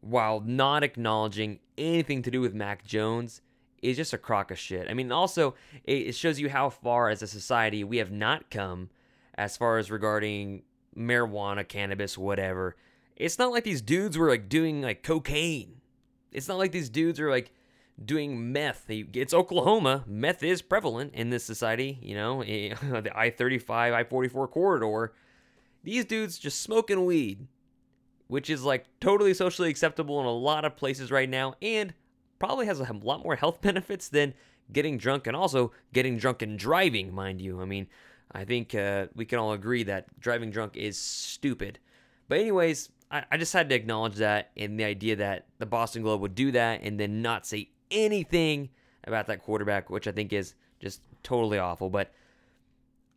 while 0.00 0.40
not 0.40 0.82
acknowledging 0.82 1.60
anything 1.78 2.22
to 2.22 2.30
do 2.30 2.40
with 2.40 2.54
Mac 2.54 2.84
Jones, 2.84 3.40
is 3.84 3.96
just 3.96 4.12
a 4.12 4.18
crock 4.18 4.50
of 4.50 4.58
shit. 4.58 4.88
I 4.88 4.94
mean, 4.94 5.12
also 5.12 5.54
it 5.84 6.14
shows 6.14 6.40
you 6.40 6.48
how 6.48 6.70
far 6.70 7.08
as 7.10 7.22
a 7.22 7.26
society 7.26 7.84
we 7.84 7.98
have 7.98 8.10
not 8.10 8.50
come 8.50 8.90
as 9.34 9.56
far 9.56 9.78
as 9.78 9.90
regarding 9.90 10.62
marijuana, 10.96 11.66
cannabis, 11.66 12.16
whatever. 12.16 12.76
It's 13.16 13.38
not 13.38 13.52
like 13.52 13.64
these 13.64 13.82
dudes 13.82 14.16
were 14.16 14.28
like 14.28 14.48
doing 14.48 14.82
like 14.82 15.02
cocaine. 15.02 15.80
It's 16.32 16.48
not 16.48 16.58
like 16.58 16.72
these 16.72 16.88
dudes 16.88 17.20
are 17.20 17.30
like 17.30 17.52
doing 18.02 18.52
meth. 18.52 18.86
It's 18.88 19.34
Oklahoma. 19.34 20.04
Meth 20.06 20.42
is 20.42 20.62
prevalent 20.62 21.14
in 21.14 21.30
this 21.30 21.44
society, 21.44 21.98
you 22.02 22.14
know, 22.14 22.42
the 22.42 23.10
I 23.14 23.30
35, 23.30 23.92
I 23.92 24.04
44 24.04 24.48
corridor. 24.48 25.12
These 25.82 26.06
dudes 26.06 26.38
just 26.38 26.62
smoking 26.62 27.04
weed, 27.04 27.46
which 28.26 28.48
is 28.50 28.62
like 28.64 28.86
totally 29.00 29.34
socially 29.34 29.68
acceptable 29.68 30.18
in 30.20 30.26
a 30.26 30.32
lot 30.32 30.64
of 30.64 30.76
places 30.76 31.10
right 31.10 31.28
now 31.28 31.54
and 31.60 31.92
probably 32.38 32.66
has 32.66 32.80
a 32.80 32.92
lot 33.02 33.22
more 33.22 33.36
health 33.36 33.60
benefits 33.62 34.08
than 34.08 34.34
getting 34.72 34.98
drunk 34.98 35.26
and 35.26 35.36
also 35.36 35.72
getting 35.92 36.18
drunk 36.18 36.42
and 36.42 36.58
driving, 36.58 37.14
mind 37.14 37.40
you. 37.40 37.60
I 37.60 37.64
mean, 37.64 37.86
I 38.32 38.44
think 38.44 38.74
uh, 38.74 39.06
we 39.14 39.24
can 39.24 39.38
all 39.38 39.52
agree 39.52 39.82
that 39.84 40.18
driving 40.18 40.50
drunk 40.50 40.76
is 40.76 40.98
stupid. 40.98 41.78
But, 42.28 42.38
anyways, 42.38 42.88
I, 43.10 43.24
I 43.30 43.36
just 43.36 43.52
had 43.52 43.68
to 43.68 43.74
acknowledge 43.74 44.16
that 44.16 44.50
and 44.56 44.78
the 44.78 44.84
idea 44.84 45.16
that 45.16 45.46
the 45.58 45.66
Boston 45.66 46.02
Globe 46.02 46.20
would 46.20 46.34
do 46.34 46.50
that 46.52 46.82
and 46.82 46.98
then 46.98 47.22
not 47.22 47.46
say 47.46 47.68
anything 47.90 48.70
about 49.04 49.26
that 49.26 49.42
quarterback, 49.42 49.90
which 49.90 50.08
I 50.08 50.12
think 50.12 50.32
is 50.32 50.54
just 50.80 51.02
totally 51.22 51.58
awful. 51.58 51.90
But 51.90 52.12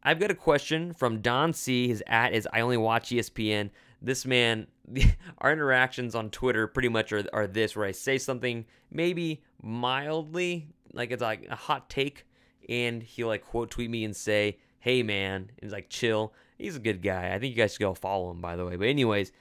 I've 0.04 0.20
got 0.20 0.32
a 0.32 0.36
question 0.36 0.94
from 0.94 1.22
Don 1.22 1.54
C. 1.54 1.88
His 1.88 2.04
at 2.08 2.34
is 2.34 2.48
I 2.54 2.62
only 2.62 2.78
watch 2.78 3.10
ESPN. 3.10 3.72
This 4.02 4.26
man, 4.26 4.68
our 5.40 5.52
interactions 5.52 6.16
on 6.16 6.30
Twitter 6.30 6.68
pretty 6.68 6.90
much 6.90 7.12
are, 7.12 7.24
are 7.34 7.48
this 7.48 7.76
where 7.76 7.86
I 7.86 7.92
say 7.92 8.18
something 8.18 8.66
maybe 8.92 9.44
mildly, 9.62 10.68
like 10.94 11.12
it's 11.12 11.22
like 11.22 11.48
a 11.50 11.56
hot 11.56 11.90
take, 11.90 12.26
and 12.70 13.02
he'll 13.02 13.28
like 13.28 13.46
quote 13.46 13.72
tweet 13.72 13.90
me 13.90 14.04
and 14.04 14.16
say, 14.16 14.58
hey 14.80 15.04
man, 15.04 15.52
he's 15.62 15.72
like 15.72 15.90
chill. 15.90 16.34
He's 16.58 16.76
a 16.76 16.80
good 16.80 17.02
guy. 17.02 17.34
I 17.34 17.40
think 17.40 17.56
you 17.56 17.62
guys 17.62 17.74
should 17.74 17.82
go 17.82 17.94
follow 17.94 18.32
him, 18.32 18.42
by 18.42 18.56
the 18.56 18.66
way. 18.66 18.76
But 18.76 18.88
anyways, 18.88 19.32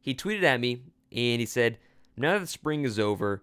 he 0.00 0.14
tweeted 0.14 0.42
at 0.42 0.60
me 0.60 0.82
and 1.12 1.40
he 1.40 1.46
said, 1.46 1.78
now 2.16 2.34
that 2.34 2.40
the 2.40 2.46
spring 2.46 2.84
is 2.84 2.98
over, 2.98 3.42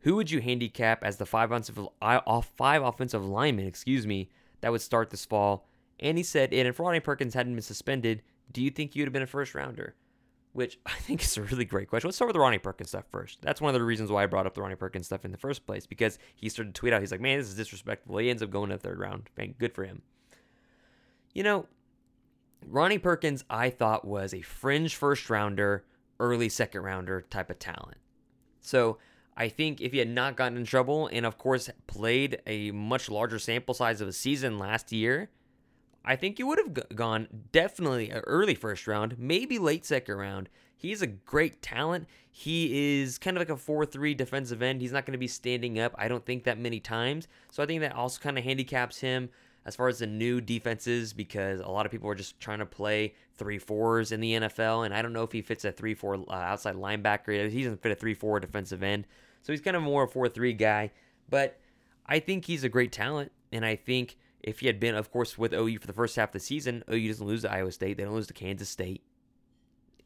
who 0.00 0.16
would 0.16 0.30
you 0.30 0.40
handicap 0.40 1.04
as 1.04 1.16
the 1.16 1.26
five 1.26 1.50
offensive, 1.50 1.78
five 2.00 2.82
offensive 2.82 3.24
linemen, 3.24 3.66
excuse 3.66 4.06
me, 4.06 4.30
that 4.60 4.72
would 4.72 4.80
start 4.80 5.10
this 5.10 5.24
fall? 5.24 5.68
And 5.98 6.16
he 6.16 6.24
said, 6.24 6.54
and 6.54 6.66
if 6.66 6.80
Ronnie 6.80 7.00
Perkins 7.00 7.34
hadn't 7.34 7.54
been 7.54 7.62
suspended, 7.62 8.22
do 8.52 8.62
you 8.62 8.70
think 8.70 8.94
you'd 8.94 9.06
have 9.06 9.12
been 9.12 9.22
a 9.22 9.26
first 9.26 9.54
rounder? 9.54 9.94
Which 10.52 10.78
I 10.86 10.92
think 10.92 11.22
is 11.22 11.36
a 11.36 11.42
really 11.42 11.64
great 11.64 11.88
question. 11.88 12.08
Let's 12.08 12.16
start 12.16 12.28
with 12.28 12.34
the 12.34 12.40
Ronnie 12.40 12.58
Perkins 12.58 12.90
stuff 12.90 13.04
first. 13.10 13.40
That's 13.42 13.60
one 13.60 13.74
of 13.74 13.80
the 13.80 13.84
reasons 13.84 14.10
why 14.10 14.22
I 14.22 14.26
brought 14.26 14.46
up 14.46 14.54
the 14.54 14.62
Ronnie 14.62 14.74
Perkins 14.74 15.06
stuff 15.06 15.24
in 15.24 15.32
the 15.32 15.38
first 15.38 15.66
place 15.66 15.86
because 15.86 16.18
he 16.34 16.48
started 16.48 16.74
to 16.74 16.78
tweet 16.78 16.92
out, 16.92 17.00
he's 17.00 17.12
like, 17.12 17.20
man, 17.20 17.38
this 17.38 17.48
is 17.48 17.56
disrespectful. 17.56 18.18
He 18.18 18.30
ends 18.30 18.42
up 18.42 18.50
going 18.50 18.70
to 18.70 18.76
the 18.76 18.82
third 18.82 18.98
round. 18.98 19.30
Man, 19.36 19.54
good 19.58 19.74
for 19.74 19.84
him. 19.84 20.02
You 21.32 21.44
know, 21.44 21.66
Ronnie 22.66 22.98
Perkins, 22.98 23.44
I 23.48 23.70
thought 23.70 24.04
was 24.04 24.34
a 24.34 24.42
fringe 24.42 24.94
first 24.96 25.30
rounder, 25.30 25.84
early 26.18 26.48
second 26.48 26.82
rounder 26.82 27.22
type 27.22 27.50
of 27.50 27.58
talent. 27.58 27.98
So 28.60 28.98
I 29.36 29.48
think 29.48 29.80
if 29.80 29.92
he 29.92 29.98
had 29.98 30.08
not 30.08 30.36
gotten 30.36 30.58
in 30.58 30.64
trouble 30.64 31.08
and, 31.10 31.24
of 31.24 31.38
course, 31.38 31.70
played 31.86 32.42
a 32.46 32.72
much 32.72 33.08
larger 33.08 33.38
sample 33.38 33.74
size 33.74 34.00
of 34.00 34.08
a 34.08 34.12
season 34.12 34.58
last 34.58 34.92
year, 34.92 35.30
I 36.04 36.16
think 36.16 36.38
he 36.38 36.42
would 36.42 36.58
have 36.58 36.96
gone 36.96 37.28
definitely 37.52 38.10
early 38.10 38.54
first 38.54 38.86
round, 38.86 39.18
maybe 39.18 39.58
late 39.58 39.84
second 39.84 40.16
round. 40.16 40.48
He's 40.76 41.02
a 41.02 41.06
great 41.06 41.60
talent. 41.60 42.08
He 42.30 43.00
is 43.00 43.18
kind 43.18 43.36
of 43.36 43.40
like 43.42 43.50
a 43.50 43.56
4 43.56 43.84
3 43.84 44.14
defensive 44.14 44.62
end. 44.62 44.80
He's 44.80 44.92
not 44.92 45.04
going 45.04 45.12
to 45.12 45.18
be 45.18 45.28
standing 45.28 45.78
up, 45.78 45.94
I 45.98 46.08
don't 46.08 46.24
think, 46.24 46.44
that 46.44 46.58
many 46.58 46.80
times. 46.80 47.28
So 47.50 47.62
I 47.62 47.66
think 47.66 47.82
that 47.82 47.94
also 47.94 48.18
kind 48.20 48.38
of 48.38 48.44
handicaps 48.44 48.98
him 48.98 49.28
as 49.66 49.76
far 49.76 49.88
as 49.88 49.98
the 49.98 50.06
new 50.06 50.40
defenses 50.40 51.12
because 51.12 51.60
a 51.60 51.68
lot 51.68 51.84
of 51.84 51.92
people 51.92 52.08
are 52.08 52.14
just 52.14 52.40
trying 52.40 52.60
to 52.60 52.66
play 52.66 53.14
three 53.36 53.58
fours 53.58 54.10
in 54.10 54.20
the 54.20 54.32
NFL, 54.32 54.86
and 54.86 54.94
I 54.94 55.02
don't 55.02 55.12
know 55.12 55.22
if 55.22 55.32
he 55.32 55.42
fits 55.42 55.64
a 55.64 55.72
three 55.72 55.94
four 55.94 56.14
uh, 56.14 56.32
outside 56.32 56.76
linebacker. 56.76 57.50
He 57.50 57.62
doesn't 57.62 57.82
fit 57.82 57.92
a 57.92 57.94
three 57.94 58.14
four 58.14 58.40
defensive 58.40 58.82
end, 58.82 59.06
so 59.42 59.52
he's 59.52 59.60
kind 59.60 59.76
of 59.76 59.82
more 59.82 60.04
a 60.04 60.08
four 60.08 60.28
three 60.28 60.52
guy. 60.54 60.90
But 61.28 61.58
I 62.06 62.20
think 62.20 62.46
he's 62.46 62.64
a 62.64 62.68
great 62.68 62.90
talent, 62.90 63.32
and 63.52 63.64
I 63.64 63.76
think 63.76 64.16
if 64.42 64.60
he 64.60 64.66
had 64.66 64.80
been, 64.80 64.94
of 64.94 65.10
course, 65.10 65.36
with 65.36 65.52
OU 65.52 65.78
for 65.78 65.86
the 65.86 65.92
first 65.92 66.16
half 66.16 66.30
of 66.30 66.32
the 66.34 66.40
season, 66.40 66.82
OU 66.90 67.08
doesn't 67.08 67.26
lose 67.26 67.42
to 67.42 67.52
Iowa 67.52 67.72
State, 67.72 67.96
they 67.96 68.04
don't 68.04 68.14
lose 68.14 68.26
to 68.28 68.34
Kansas 68.34 68.68
State, 68.68 69.02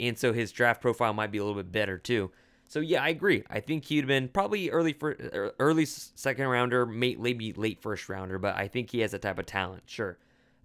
and 0.00 0.19
so 0.19 0.33
his 0.33 0.53
draft 0.53 0.81
profile 0.81 1.12
might 1.12 1.31
be 1.31 1.38
a 1.38 1.45
little 1.45 1.61
bit 1.61 1.73
better 1.73 1.99
too. 1.99 2.31
So 2.67 2.81
yeah, 2.81 3.03
I 3.03 3.09
agree. 3.09 3.45
I 3.50 3.61
think 3.61 3.85
he'd 3.85 4.07
been 4.07 4.29
probably 4.29 4.71
early 4.71 4.95
for 4.95 5.11
er, 5.11 5.55
early 5.59 5.85
second 5.85 6.47
rounder, 6.47 6.87
maybe 6.87 7.53
late 7.53 7.81
first 7.81 8.09
rounder, 8.09 8.38
but 8.38 8.57
I 8.57 8.69
think 8.69 8.91
he 8.91 9.00
has 9.00 9.12
that 9.12 9.23
type 9.23 9.38
of 9.38 9.47
talent. 9.47 9.83
Sure, 9.87 10.19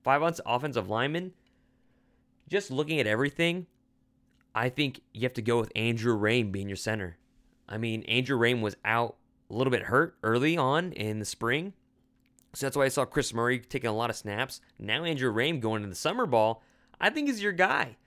five 0.04 0.22
months 0.22 0.42
offensive 0.46 0.90
lineman. 0.90 1.34
Just 2.48 2.72
looking 2.72 3.00
at 3.00 3.06
everything, 3.06 3.68
I 4.56 4.70
think 4.70 5.02
you 5.14 5.22
have 5.22 5.34
to 5.34 5.42
go 5.42 5.60
with 5.60 5.72
Andrew 5.76 6.18
Raym 6.18 6.52
being 6.52 6.68
your 6.68 6.76
center. 6.76 7.18
I 7.68 7.78
mean, 7.78 8.02
Andrew 8.04 8.38
Raym 8.40 8.62
was 8.62 8.76
out 8.84 9.18
a 9.50 9.54
little 9.54 9.72
bit 9.72 9.84
hurt 9.84 10.18
early 10.24 10.58
on 10.58 10.92
in 10.94 11.20
the 11.20 11.26
spring, 11.26 11.74
so 12.54 12.66
that's 12.66 12.76
why 12.76 12.86
I 12.86 12.90
saw 12.90 13.06
Chris 13.06 13.34
Murray 13.34 13.60
taking 13.60 13.90
a 13.90 13.96
lot 13.96 14.10
of 14.10 14.16
snaps. 14.16 14.62
Now 14.80 15.04
Andrew 15.04 15.34
Raym 15.34 15.60
going 15.60 15.84
into 15.84 15.90
the 15.90 15.96
summer 15.96 16.26
ball. 16.26 16.64
I 17.00 17.10
think 17.10 17.28
he's 17.28 17.44
your 17.44 17.52
guy. 17.52 17.98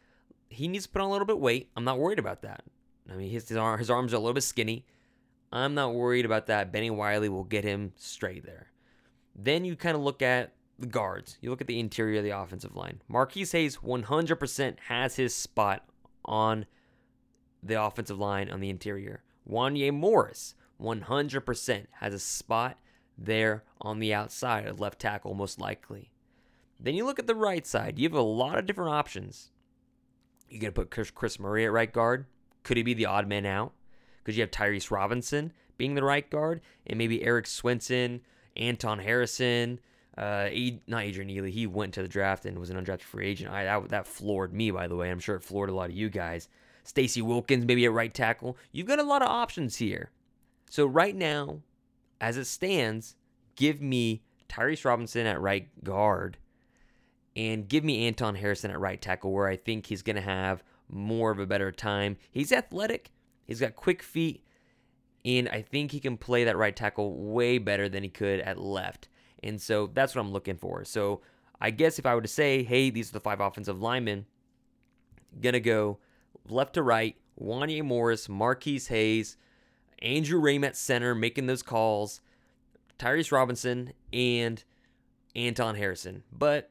He 0.49 0.69
needs 0.69 0.85
to 0.85 0.91
put 0.91 1.01
on 1.01 1.09
a 1.09 1.13
little 1.13 1.27
bit 1.27 1.39
weight. 1.39 1.71
I'm 1.77 1.85
not 1.85 1.99
worried 1.99 2.19
about 2.19 2.43
that. 2.43 2.63
I 3.11 3.15
mean, 3.15 3.31
his, 3.31 3.49
his, 3.49 3.57
arm, 3.57 3.79
his 3.79 3.91
arms 3.91 4.13
are 4.13 4.17
a 4.17 4.21
little 4.21 4.35
bit 4.35 4.43
skinny. 4.43 4.85
I'm 5.53 5.75
not 5.75 5.95
worried 5.95 6.25
about 6.25 6.47
that. 6.47 6.73
Bennie 6.73 6.91
Wylie 6.91 7.29
will 7.29 7.45
get 7.45 7.65
him 7.65 7.93
straight 7.97 8.45
there. 8.45 8.69
Then 9.35 9.65
you 9.65 9.77
kind 9.77 9.97
of 9.97 10.03
look 10.03 10.23
at 10.23 10.53
the 10.79 10.87
guards. 10.87 11.39
You 11.41 11.51
look 11.51 11.61
at 11.61 11.67
the 11.67 11.81
interior 11.81 12.19
of 12.19 12.25
the 12.25 12.31
offensive 12.31 12.77
line. 12.77 13.01
Marquis 13.09 13.47
Hayes 13.53 13.79
100% 13.79 14.77
has 14.89 15.17
his 15.17 15.35
spot 15.35 15.85
on 16.25 16.67
the 17.63 17.83
offensive 17.83 18.19
line 18.19 18.51
on 18.51 18.61
the 18.61 18.71
interior. 18.71 19.23
Wanya 19.49 19.93
Morris 19.93 20.55
100% 20.81 21.87
has 22.01 22.15
a 22.15 22.19
spot 22.19 22.79
there 23.25 23.65
on 23.81 23.99
the 23.99 24.15
outside 24.15 24.67
of 24.67 24.81
left 24.81 24.99
tackle, 24.99 25.35
most 25.35 25.61
likely. 25.61 26.11
Then 26.79 26.95
you 26.95 27.05
look 27.05 27.19
at 27.19 27.27
the 27.27 27.35
right 27.35 27.67
side. 27.67 27.99
You 27.99 28.09
have 28.09 28.19
a 28.19 28.23
lot 28.23 28.59
of 28.59 28.67
different 28.67 28.93
options. 28.93 29.51
Going 30.51 30.61
to 30.61 30.73
put 30.73 30.91
Chris, 30.91 31.11
Chris 31.11 31.39
Murray 31.39 31.65
at 31.65 31.73
right 31.73 31.93
guard. 31.93 32.27
Could 32.63 32.77
he 32.77 32.83
be 32.83 32.95
the 32.95 33.07
odd 33.07 33.27
man 33.27 33.47
out? 33.47 33.73
Because 34.19 34.37
you 34.37 34.43
have 34.43 34.51
Tyrese 34.51 34.91
Robinson 34.91 35.53
being 35.79 35.95
the 35.95 36.05
right 36.05 36.29
guard, 36.29 36.61
and 36.87 36.99
maybe 36.99 37.25
Erik 37.25 37.47
Swenson, 37.47 38.21
Anton 38.57 38.99
Harrison, 38.99 39.81
uh, 40.19 40.49
not 40.87 41.05
Adrian 41.05 41.31
Ealy. 41.31 41.51
He 41.51 41.67
went 41.67 41.95
to 41.95 42.03
the 42.03 42.09
draft 42.09 42.45
and 42.45 42.59
was 42.59 42.71
an 42.71 42.77
undrafted 42.77 43.01
free 43.01 43.27
agent. 43.27 43.51
I, 43.51 43.65
that, 43.65 43.89
that 43.89 44.07
floored 44.07 44.53
me, 44.53 44.71
by 44.71 44.87
the 44.87 44.97
way. 44.97 45.11
I'm 45.11 45.19
sure 45.19 45.37
it 45.37 45.43
floored 45.43 45.71
a 45.71 45.75
lot 45.75 45.91
of 45.91 45.97
you 45.97 46.11
guys. 46.11 46.49
Stacey 46.85 47.23
Wilkins, 47.23 47.65
maybe 47.65 47.85
at 47.85 47.93
right 47.93 48.13
tackle. 48.13 48.57
You've 48.73 48.87
got 48.87 48.99
a 48.99 49.05
lot 49.05 49.23
of 49.23 49.29
options 49.29 49.77
here. 49.77 50.11
So 50.69 50.87
right 50.87 51.17
now, 51.17 51.61
as 52.23 52.37
it 52.37 52.47
stands, 52.47 53.17
give 53.57 53.83
me 53.83 54.23
Tyrese 54.49 54.85
Robinson 54.85 55.27
at 55.27 55.41
right 55.41 55.69
guard 55.83 56.39
and 57.35 57.69
give 57.69 57.83
me 57.83 58.07
Anton 58.07 58.37
Harrison 58.37 58.71
at 58.71 58.79
right 58.79 59.03
tackle, 59.03 59.33
where 59.33 59.49
I 59.49 59.57
think 59.57 59.87
he's 59.87 60.03
going 60.03 60.17
to 60.17 60.23
have 60.23 60.63
more 60.89 61.33
of 61.33 61.41
a 61.41 61.47
better 61.47 61.73
time. 61.73 62.17
He's 62.31 62.53
athletic, 62.53 63.11
he's 63.45 63.59
got 63.61 63.75
quick 63.75 64.03
feet, 64.03 64.45
and 65.25 65.49
I 65.49 65.63
think 65.63 65.91
he 65.91 65.99
can 65.99 66.17
play 66.17 66.45
that 66.45 66.57
right 66.57 66.77
tackle 66.77 67.33
way 67.33 67.59
better 67.59 67.89
than 67.89 68.05
he 68.05 68.09
could 68.09 68.41
at 68.41 68.59
left. 68.59 69.09
And 69.43 69.61
so 69.61 69.91
that's 69.93 70.15
what 70.15 70.21
I'm 70.21 70.33
looking 70.33 70.57
for. 70.57 70.85
So 70.85 71.23
I 71.61 71.71
guess 71.71 71.99
if 71.99 72.07
I 72.07 72.15
were 72.15 72.23
to 72.23 72.29
say, 72.29 72.63
hey, 72.63 72.91
these 72.91 73.11
are 73.11 73.15
the 73.15 73.21
five 73.21 73.41
offensive 73.41 73.81
linemen, 73.81 74.27
gonna 75.41 75.59
go 75.59 75.99
left 76.49 76.75
to 76.75 76.83
right, 76.83 77.17
Wanya 77.41 77.83
Morris, 77.83 78.29
Marquis 78.29 78.83
Hayes, 78.89 79.37
Andrew 80.03 80.41
Raym 80.41 80.65
at 80.67 80.77
center, 80.77 81.15
making 81.15 81.47
those 81.47 81.63
calls, 81.63 82.21
Tyrese 82.99 83.33
Robinson, 83.33 83.93
and 84.13 84.63
Anton 85.35 85.77
Harrison. 85.77 86.25
But 86.33 86.71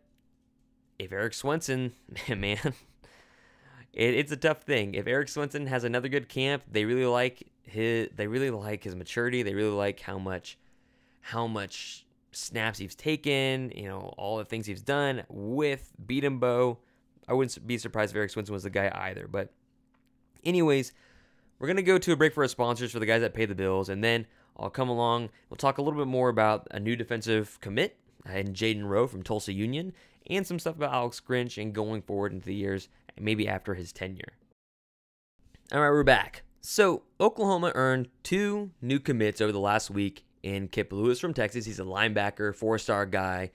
if 1.00 1.12
Erik 1.12 1.34
Swenson, 1.34 1.94
man, 2.30 2.60
it, 3.94 4.14
it's 4.14 4.32
a 4.32 4.38
tough 4.38 4.64
thing. 4.64 4.94
If 4.94 5.08
Erik 5.08 5.30
Swenson 5.30 5.68
has 5.68 5.84
another 5.84 6.10
good 6.10 6.30
camp, 6.30 6.64
they 6.70 6.86
really 6.86 7.06
like 7.06 7.48
his, 7.64 8.10
they 8.16 8.28
really 8.28 8.52
like 8.52 8.84
his 8.84 8.96
maturity. 8.96 9.44
They 9.44 9.54
really 9.54 9.70
like 9.70 10.02
how 10.02 10.20
much, 10.20 10.58
how 11.22 11.48
much 11.48 12.06
snaps 12.32 12.80
he's 12.80 12.96
taken. 12.96 13.72
You 13.74 13.88
know, 13.88 14.14
all 14.18 14.38
the 14.38 14.46
things 14.46 14.66
he's 14.66 14.82
done 14.82 15.24
with 15.30 15.92
Bedenbaugh. 16.06 16.78
I 17.28 17.34
wouldn't 17.34 17.66
be 17.66 17.78
surprised 17.78 18.12
if 18.12 18.18
Erik 18.18 18.32
Swenson 18.32 18.54
was 18.54 18.64
the 18.64 18.70
guy 18.70 18.92
either. 18.94 19.28
But, 19.28 19.54
anyways, 20.44 20.92
we're 21.62 21.68
gonna 21.68 21.84
go 21.84 22.00
to 22.00 22.12
a 22.12 22.16
break 22.16 22.34
for 22.34 22.44
our 22.44 22.48
sponsors 22.48 22.92
for 22.92 22.98
the 22.98 23.06
guys 23.06 23.22
that 23.22 23.36
pay 23.36 23.46
the 23.46 23.54
bills, 23.54 23.88
and 23.88 24.04
then 24.04 24.26
I'll 24.58 24.72
come 24.72 24.90
along. 24.90 25.30
We'll 25.48 25.58
talk 25.58 25.78
a 25.78 25.82
little 25.84 26.00
bit 26.00 26.08
more 26.08 26.28
about 26.28 26.68
a 26.72 26.80
new 26.80 26.96
defensive 26.96 27.60
commit 27.62 27.98
and 28.26 28.56
Jayden 28.56 28.86
Rowe 28.86 29.06
from 29.06 29.22
Tulsa 29.22 29.54
Union, 29.54 29.94
and 30.28 30.46
some 30.46 30.58
stuff 30.58 30.76
about 30.76 30.92
Alex 30.92 31.22
Grinch 31.26 31.62
and 31.62 31.72
going 31.72 32.02
forward 32.02 32.34
into 32.34 32.48
the 32.48 32.56
years, 32.56 32.90
maybe 33.20 33.48
after 33.48 33.76
his 33.76 33.94
tenure. 33.94 34.34
All 35.72 35.82
right, 35.82 35.92
we're 35.92 36.04
back. 36.04 36.42
So, 36.62 37.04
Oklahoma 37.20 37.72
earned 37.76 38.10
two 38.24 38.72
new 38.82 39.00
commits 39.00 39.40
over 39.40 39.52
the 39.52 39.60
last 39.60 39.92
week 39.92 40.24
in 40.42 40.68
Kip 40.68 40.92
Lewis 40.92 41.20
from 41.20 41.36
Texas. 41.36 41.66
He's 41.66 41.80
a 41.80 41.84
linebacker, 41.84 42.56
four 42.56 42.80
star 42.80 43.06
guy. 43.06 43.52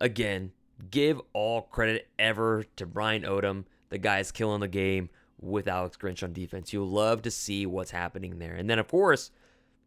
Again, 0.00 0.52
give 0.92 1.20
all 1.32 1.62
credit 1.62 2.06
ever 2.16 2.64
to 2.76 2.86
Brian 2.86 3.22
Odom. 3.22 3.64
The 3.88 3.98
guy's 3.98 4.30
killing 4.30 4.60
the 4.60 4.68
game 4.68 5.10
with 5.40 5.68
Alex 5.68 5.96
Grinch 5.96 6.22
on 6.22 6.32
defense. 6.32 6.72
You'll 6.72 6.88
love 6.88 7.22
to 7.22 7.30
see 7.30 7.66
what's 7.66 7.90
happening 7.90 8.38
there. 8.38 8.54
And 8.54 8.68
then, 8.68 8.78
of 8.78 8.88
course, 8.88 9.30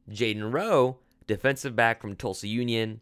Jayden 0.10 0.54
Rowe, 0.54 0.98
defensive 1.28 1.76
back 1.76 2.02
from 2.02 2.16
Tulsa 2.16 2.48
Union, 2.48 3.02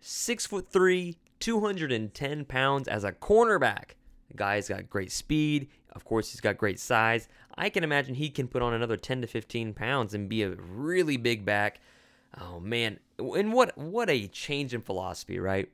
six 0.00 0.46
foot 0.46 0.68
three, 0.68 1.18
210 1.40 2.44
pounds 2.44 2.88
as 2.88 3.04
a 3.04 3.12
cornerback. 3.12 3.92
The 4.28 4.36
guy's 4.36 4.68
got 4.68 4.88
great 4.88 5.12
speed. 5.12 5.68
Of 5.92 6.04
course, 6.04 6.32
he's 6.32 6.40
got 6.40 6.58
great 6.58 6.80
size. 6.80 7.28
I 7.56 7.70
can 7.70 7.84
imagine 7.84 8.14
he 8.14 8.30
can 8.30 8.48
put 8.48 8.62
on 8.62 8.74
another 8.74 8.96
10 8.96 9.20
to 9.20 9.26
15 9.26 9.74
pounds 9.74 10.14
and 10.14 10.28
be 10.28 10.42
a 10.42 10.50
really 10.50 11.16
big 11.16 11.44
back. 11.44 11.80
Oh 12.40 12.58
man, 12.58 12.98
and 13.18 13.52
what 13.52 13.76
what 13.78 14.10
a 14.10 14.26
change 14.26 14.74
in 14.74 14.80
philosophy, 14.80 15.38
right? 15.38 15.70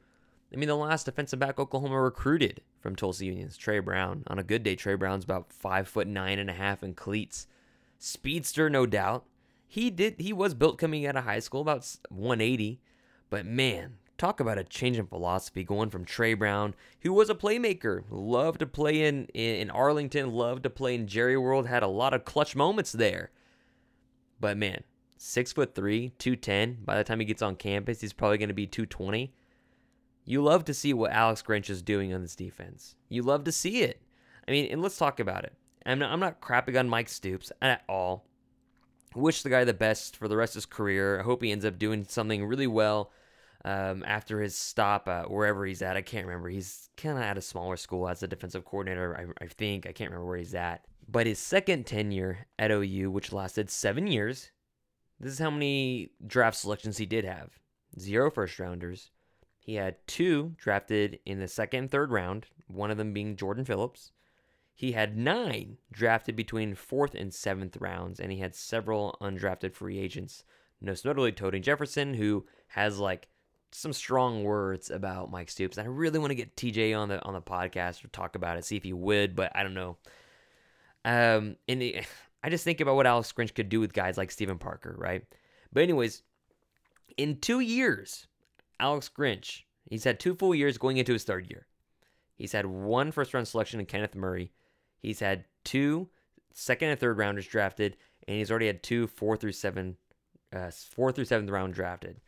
I 0.52 0.56
mean, 0.56 0.68
the 0.68 0.76
last 0.76 1.04
defensive 1.04 1.38
back 1.38 1.60
Oklahoma 1.60 2.00
recruited 2.00 2.60
from 2.80 2.96
Tulsa 2.96 3.24
Union's 3.24 3.56
Tre 3.56 3.78
Brown. 3.78 4.24
On 4.26 4.38
a 4.38 4.44
good 4.44 4.62
day, 4.62 4.74
Tre 4.74 4.94
Brown's 4.94 5.24
about 5.24 5.52
five 5.52 5.86
foot 5.86 6.08
nine 6.08 6.38
and 6.38 6.50
a 6.50 6.54
half 6.54 6.82
in 6.82 6.94
cleats. 6.94 7.46
Speedster, 7.98 8.68
no 8.68 8.84
doubt. 8.86 9.24
He 9.66 9.90
did. 9.90 10.16
He 10.18 10.32
was 10.32 10.54
built 10.54 10.78
coming 10.78 11.06
out 11.06 11.16
of 11.16 11.24
high 11.24 11.38
school, 11.38 11.60
about 11.60 11.88
180. 12.08 12.80
But 13.28 13.46
man, 13.46 13.98
talk 14.18 14.40
about 14.40 14.58
a 14.58 14.64
change 14.64 14.98
in 14.98 15.06
philosophy 15.06 15.62
going 15.62 15.90
from 15.90 16.04
Tre 16.04 16.34
Brown, 16.34 16.74
who 17.02 17.12
was 17.12 17.30
a 17.30 17.34
playmaker, 17.34 18.02
loved 18.10 18.58
to 18.58 18.66
play 18.66 19.02
in 19.02 19.26
in 19.26 19.70
Arlington, 19.70 20.32
loved 20.32 20.64
to 20.64 20.70
play 20.70 20.96
in 20.96 21.06
Jerry 21.06 21.36
World, 21.36 21.68
had 21.68 21.84
a 21.84 21.88
lot 21.88 22.12
of 22.12 22.24
clutch 22.24 22.56
moments 22.56 22.90
there. 22.90 23.30
But 24.40 24.56
man, 24.56 24.82
six 25.16 25.52
foot 25.52 25.76
three, 25.76 26.12
210. 26.18 26.78
By 26.84 26.96
the 26.96 27.04
time 27.04 27.20
he 27.20 27.26
gets 27.26 27.42
on 27.42 27.54
campus, 27.54 28.00
he's 28.00 28.12
probably 28.12 28.38
going 28.38 28.48
to 28.48 28.54
be 28.54 28.66
220. 28.66 29.32
You 30.30 30.44
love 30.44 30.64
to 30.66 30.74
see 30.74 30.94
what 30.94 31.10
Alex 31.10 31.42
Grinch 31.42 31.68
is 31.68 31.82
doing 31.82 32.14
on 32.14 32.22
this 32.22 32.36
defense. 32.36 32.94
You 33.08 33.22
love 33.22 33.42
to 33.42 33.50
see 33.50 33.82
it. 33.82 34.00
I 34.46 34.52
mean, 34.52 34.70
and 34.70 34.80
let's 34.80 34.96
talk 34.96 35.18
about 35.18 35.42
it. 35.42 35.54
I'm 35.84 35.98
not, 35.98 36.12
I'm 36.12 36.20
not 36.20 36.40
crapping 36.40 36.78
on 36.78 36.88
Mike 36.88 37.08
Stoops 37.08 37.50
at 37.60 37.82
all. 37.88 38.28
Wish 39.16 39.42
the 39.42 39.50
guy 39.50 39.64
the 39.64 39.74
best 39.74 40.16
for 40.16 40.28
the 40.28 40.36
rest 40.36 40.52
of 40.52 40.58
his 40.58 40.66
career. 40.66 41.18
I 41.18 41.24
hope 41.24 41.42
he 41.42 41.50
ends 41.50 41.64
up 41.64 41.80
doing 41.80 42.06
something 42.08 42.44
really 42.44 42.68
well 42.68 43.10
um, 43.64 44.04
after 44.06 44.40
his 44.40 44.54
stop 44.54 45.08
uh, 45.08 45.24
wherever 45.24 45.66
he's 45.66 45.82
at. 45.82 45.96
I 45.96 46.02
can't 46.02 46.28
remember. 46.28 46.48
He's 46.48 46.90
kind 46.96 47.18
of 47.18 47.24
at 47.24 47.36
a 47.36 47.42
smaller 47.42 47.76
school 47.76 48.08
as 48.08 48.22
a 48.22 48.28
defensive 48.28 48.64
coordinator, 48.64 49.34
I, 49.40 49.44
I 49.44 49.48
think. 49.48 49.84
I 49.84 49.90
can't 49.90 50.12
remember 50.12 50.28
where 50.28 50.38
he's 50.38 50.54
at. 50.54 50.84
But 51.08 51.26
his 51.26 51.40
second 51.40 51.86
tenure 51.86 52.46
at 52.56 52.70
OU, 52.70 53.10
which 53.10 53.32
lasted 53.32 53.68
seven 53.68 54.06
years, 54.06 54.52
this 55.18 55.32
is 55.32 55.40
how 55.40 55.50
many 55.50 56.12
draft 56.24 56.56
selections 56.56 56.98
he 56.98 57.06
did 57.06 57.24
have 57.24 57.58
zero 57.98 58.30
first 58.30 58.60
rounders. 58.60 59.10
He 59.60 59.74
had 59.74 59.96
two 60.06 60.54
drafted 60.56 61.20
in 61.26 61.38
the 61.38 61.46
second 61.46 61.78
and 61.78 61.90
third 61.90 62.10
round, 62.10 62.46
one 62.66 62.90
of 62.90 62.96
them 62.96 63.12
being 63.12 63.36
Jordan 63.36 63.64
Phillips. 63.64 64.10
He 64.74 64.92
had 64.92 65.16
nine 65.16 65.76
drafted 65.92 66.34
between 66.34 66.74
fourth 66.74 67.14
and 67.14 67.32
seventh 67.32 67.76
rounds, 67.76 68.18
and 68.18 68.32
he 68.32 68.38
had 68.38 68.54
several 68.54 69.18
undrafted 69.20 69.74
free 69.74 69.98
agents. 69.98 70.42
Most 70.80 71.04
notably, 71.04 71.32
Tony 71.32 71.60
Jefferson, 71.60 72.14
who 72.14 72.46
has 72.68 72.98
like 72.98 73.28
some 73.72 73.92
strong 73.92 74.42
words 74.42 74.90
about 74.90 75.30
Mike 75.30 75.50
Stoops. 75.50 75.76
I 75.76 75.84
really 75.84 76.18
want 76.18 76.30
to 76.30 76.34
get 76.34 76.56
TJ 76.56 76.98
on 76.98 77.10
the 77.10 77.22
on 77.22 77.34
the 77.34 77.42
podcast 77.42 78.02
or 78.04 78.08
talk 78.08 78.34
about 78.34 78.56
it, 78.56 78.64
see 78.64 78.76
if 78.76 78.82
he 78.82 78.94
would, 78.94 79.36
but 79.36 79.52
I 79.54 79.62
don't 79.62 79.74
know. 79.74 79.98
Um, 81.04 81.56
and 81.68 81.82
it, 81.82 82.06
I 82.42 82.48
just 82.48 82.64
think 82.64 82.80
about 82.80 82.96
what 82.96 83.06
Alex 83.06 83.32
Grinch 83.32 83.54
could 83.54 83.68
do 83.68 83.80
with 83.80 83.92
guys 83.92 84.16
like 84.16 84.30
Steven 84.30 84.56
Parker, 84.56 84.94
right? 84.96 85.22
But 85.74 85.82
anyways, 85.82 86.22
in 87.18 87.38
two 87.38 87.60
years, 87.60 88.26
Alex 88.80 89.10
Grinch, 89.14 89.62
he's 89.84 90.04
had 90.04 90.18
two 90.18 90.34
full 90.34 90.54
years 90.54 90.78
going 90.78 90.96
into 90.96 91.12
his 91.12 91.24
third 91.24 91.48
year. 91.48 91.66
He's 92.34 92.52
had 92.52 92.66
one 92.66 93.12
first 93.12 93.34
round 93.34 93.46
selection 93.46 93.80
in 93.80 93.86
Kenneth 93.86 94.14
Murray. 94.14 94.52
He's 94.98 95.20
had 95.20 95.44
two 95.64 96.08
second 96.52 96.88
and 96.88 96.98
third 96.98 97.18
rounders 97.18 97.46
drafted, 97.46 97.96
and 98.26 98.38
he's 98.38 98.50
already 98.50 98.66
had 98.66 98.82
two 98.82 99.06
four 99.06 99.36
through 99.36 99.52
seven, 99.52 99.96
uh, 100.52 100.70
four 100.70 101.12
through 101.12 101.26
seventh 101.26 101.50
round 101.50 101.74
drafted. 101.74 102.20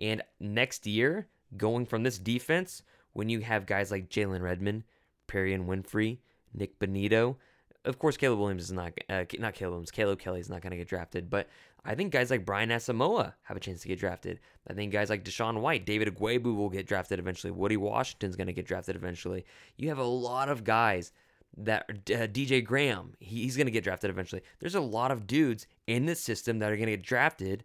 And 0.00 0.22
next 0.40 0.86
year, 0.86 1.28
going 1.56 1.86
from 1.86 2.02
this 2.02 2.18
defense, 2.18 2.82
when 3.12 3.28
you 3.28 3.40
have 3.40 3.66
guys 3.66 3.90
like 3.90 4.08
Jalen 4.08 4.42
Redmond, 4.42 4.84
Perrion 5.26 5.66
Winfrey, 5.66 6.18
Nik 6.54 6.78
Bonitto, 6.78 7.36
of 7.84 7.98
course, 7.98 8.16
Caleb 8.16 8.38
Williams 8.38 8.64
is 8.64 8.72
not 8.72 8.92
uh, 9.08 9.24
not 9.38 9.54
Caleb 9.54 9.72
Williams. 9.72 9.90
Caleb 9.90 10.18
Kelly 10.18 10.40
is 10.40 10.50
not 10.50 10.62
going 10.62 10.72
to 10.72 10.76
get 10.76 10.88
drafted, 10.88 11.30
but 11.30 11.48
I 11.88 11.94
think 11.94 12.12
guys 12.12 12.30
like 12.30 12.44
Brian 12.44 12.68
Asamoah 12.68 13.32
have 13.44 13.56
a 13.56 13.60
chance 13.60 13.80
to 13.80 13.88
get 13.88 13.98
drafted. 13.98 14.40
I 14.68 14.74
think 14.74 14.92
guys 14.92 15.08
like 15.08 15.24
DaShaun 15.24 15.62
White, 15.62 15.86
David 15.86 16.14
Ugwoegbu 16.14 16.54
will 16.54 16.68
get 16.68 16.86
drafted 16.86 17.18
eventually. 17.18 17.50
Woody 17.50 17.78
Washington's 17.78 18.36
going 18.36 18.46
to 18.46 18.52
get 18.52 18.66
drafted 18.66 18.94
eventually. 18.94 19.46
You 19.78 19.88
have 19.88 19.96
a 19.96 20.04
lot 20.04 20.50
of 20.50 20.64
guys 20.64 21.12
that 21.56 21.86
uh, 21.88 22.28
DJ 22.28 22.62
Graham, 22.62 23.14
he's 23.20 23.56
going 23.56 23.68
to 23.68 23.72
get 23.72 23.84
drafted 23.84 24.10
eventually. 24.10 24.42
There's 24.60 24.74
a 24.74 24.82
lot 24.82 25.10
of 25.10 25.26
dudes 25.26 25.66
in 25.86 26.04
this 26.04 26.20
system 26.20 26.58
that 26.58 26.70
are 26.70 26.76
going 26.76 26.90
to 26.90 26.96
get 26.96 27.02
drafted 27.06 27.64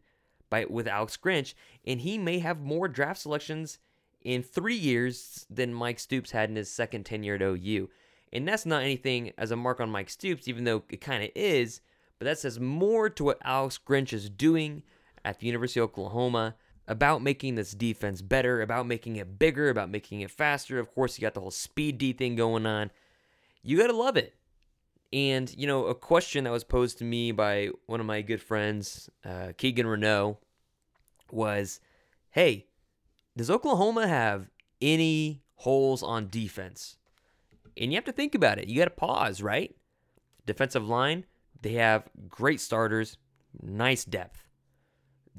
by 0.49 0.63
with 0.69 0.87
Alex 0.87 1.17
Grinch, 1.21 1.53
and 1.85 1.99
he 1.99 2.17
may 2.17 2.39
have 2.39 2.61
more 2.61 2.87
draft 2.87 3.19
selections 3.19 3.77
in 4.21 4.41
three 4.41 4.77
years 4.77 5.45
than 5.49 5.73
Mike 5.73 5.99
Stoops 5.99 6.31
had 6.31 6.49
in 6.49 6.55
his 6.55 6.71
second 6.71 7.05
tenure 7.05 7.35
at 7.35 7.41
OU. 7.41 7.89
And 8.31 8.47
that's 8.47 8.65
not 8.65 8.83
anything 8.83 9.33
as 9.37 9.51
a 9.51 9.57
mark 9.57 9.81
on 9.81 9.89
Mike 9.89 10.09
Stoops, 10.09 10.47
even 10.47 10.63
though 10.63 10.83
it 10.89 11.01
kind 11.01 11.23
of 11.25 11.29
is, 11.35 11.81
but 12.23 12.29
that 12.29 12.39
says 12.39 12.57
more 12.57 13.09
to 13.09 13.23
what 13.25 13.41
Alex 13.43 13.77
Grinch 13.85 14.13
is 14.13 14.29
doing 14.29 14.83
at 15.25 15.39
the 15.39 15.45
University 15.45 15.81
of 15.81 15.89
Oklahoma 15.89 16.55
about 16.87 17.21
making 17.21 17.55
this 17.55 17.73
defense 17.73 18.21
better, 18.21 18.61
about 18.61 18.87
making 18.87 19.17
it 19.17 19.37
bigger, 19.37 19.69
about 19.69 19.89
making 19.89 20.21
it 20.21 20.31
faster. 20.31 20.79
Of 20.79 20.89
course, 20.95 21.17
you 21.17 21.21
got 21.21 21.33
the 21.33 21.41
whole 21.41 21.51
speed 21.51 21.97
D 21.97 22.13
thing 22.13 22.37
going 22.37 22.65
on. 22.65 22.91
You 23.61 23.77
got 23.77 23.87
to 23.87 23.97
love 23.97 24.15
it. 24.15 24.35
And, 25.11 25.53
you 25.57 25.67
know, 25.67 25.87
a 25.87 25.93
question 25.93 26.45
that 26.45 26.51
was 26.51 26.63
posed 26.63 26.97
to 26.99 27.03
me 27.03 27.33
by 27.33 27.71
one 27.87 27.99
of 27.99 28.05
my 28.05 28.21
good 28.21 28.41
friends, 28.41 29.09
uh, 29.25 29.51
Keegan 29.57 29.85
Renault, 29.85 30.37
was 31.29 31.81
hey, 32.31 32.67
does 33.35 33.51
Oklahoma 33.51 34.07
have 34.07 34.49
any 34.81 35.43
holes 35.55 36.01
on 36.01 36.29
defense? 36.29 36.95
And 37.75 37.91
you 37.91 37.97
have 37.97 38.05
to 38.05 38.13
think 38.13 38.33
about 38.33 38.59
it. 38.59 38.69
You 38.69 38.79
got 38.79 38.85
to 38.85 38.91
pause, 38.91 39.41
right? 39.41 39.75
Defensive 40.45 40.87
line, 40.87 41.25
they 41.63 41.73
have 41.73 42.09
great 42.29 42.61
starters, 42.61 43.17
nice 43.61 44.05
depth. 44.05 44.47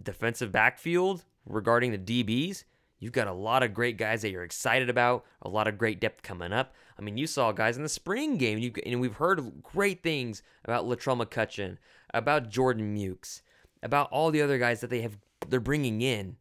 Defensive 0.03 0.51
backfield, 0.51 1.25
regarding 1.47 1.93
the 1.93 1.99
DBs, 1.99 2.65
you've 2.99 3.13
got 3.13 3.29
a 3.29 3.33
lot 3.33 3.63
of 3.63 3.75
great 3.75 3.99
guys 3.99 4.23
that 4.23 4.31
you're 4.31 4.43
excited 4.43 4.89
about, 4.89 5.25
a 5.43 5.49
lot 5.49 5.69
of 5.69 5.79
great 5.79 6.01
depth 6.01 6.23
coming 6.23 6.53
up. 6.53 6.75
I 6.99 7.03
mean, 7.03 7.17
you 7.17 7.27
saw 7.27 7.53
guys 7.53 7.77
in 7.77 7.83
the 7.83 7.89
spring 7.89 8.39
game, 8.39 8.59
you, 8.59 8.73
and 8.87 9.01
we've 9.01 9.15
heard 9.15 9.63
great 9.63 10.03
things 10.03 10.43
about 10.65 10.87
Latrell 10.87 11.23
McCutchin, 11.23 11.77
about 12.13 12.49
Jordan 12.49 12.97
Mukes, 12.97 13.43
about 13.83 14.11
all 14.11 14.31
the 14.31 14.43
other 14.43 14.59
guys 14.59 14.81
that 14.81 14.91
they 14.91 15.03
have 15.03 15.19
they're 15.49 15.61
bringing 15.61 16.01
in, 16.01 16.37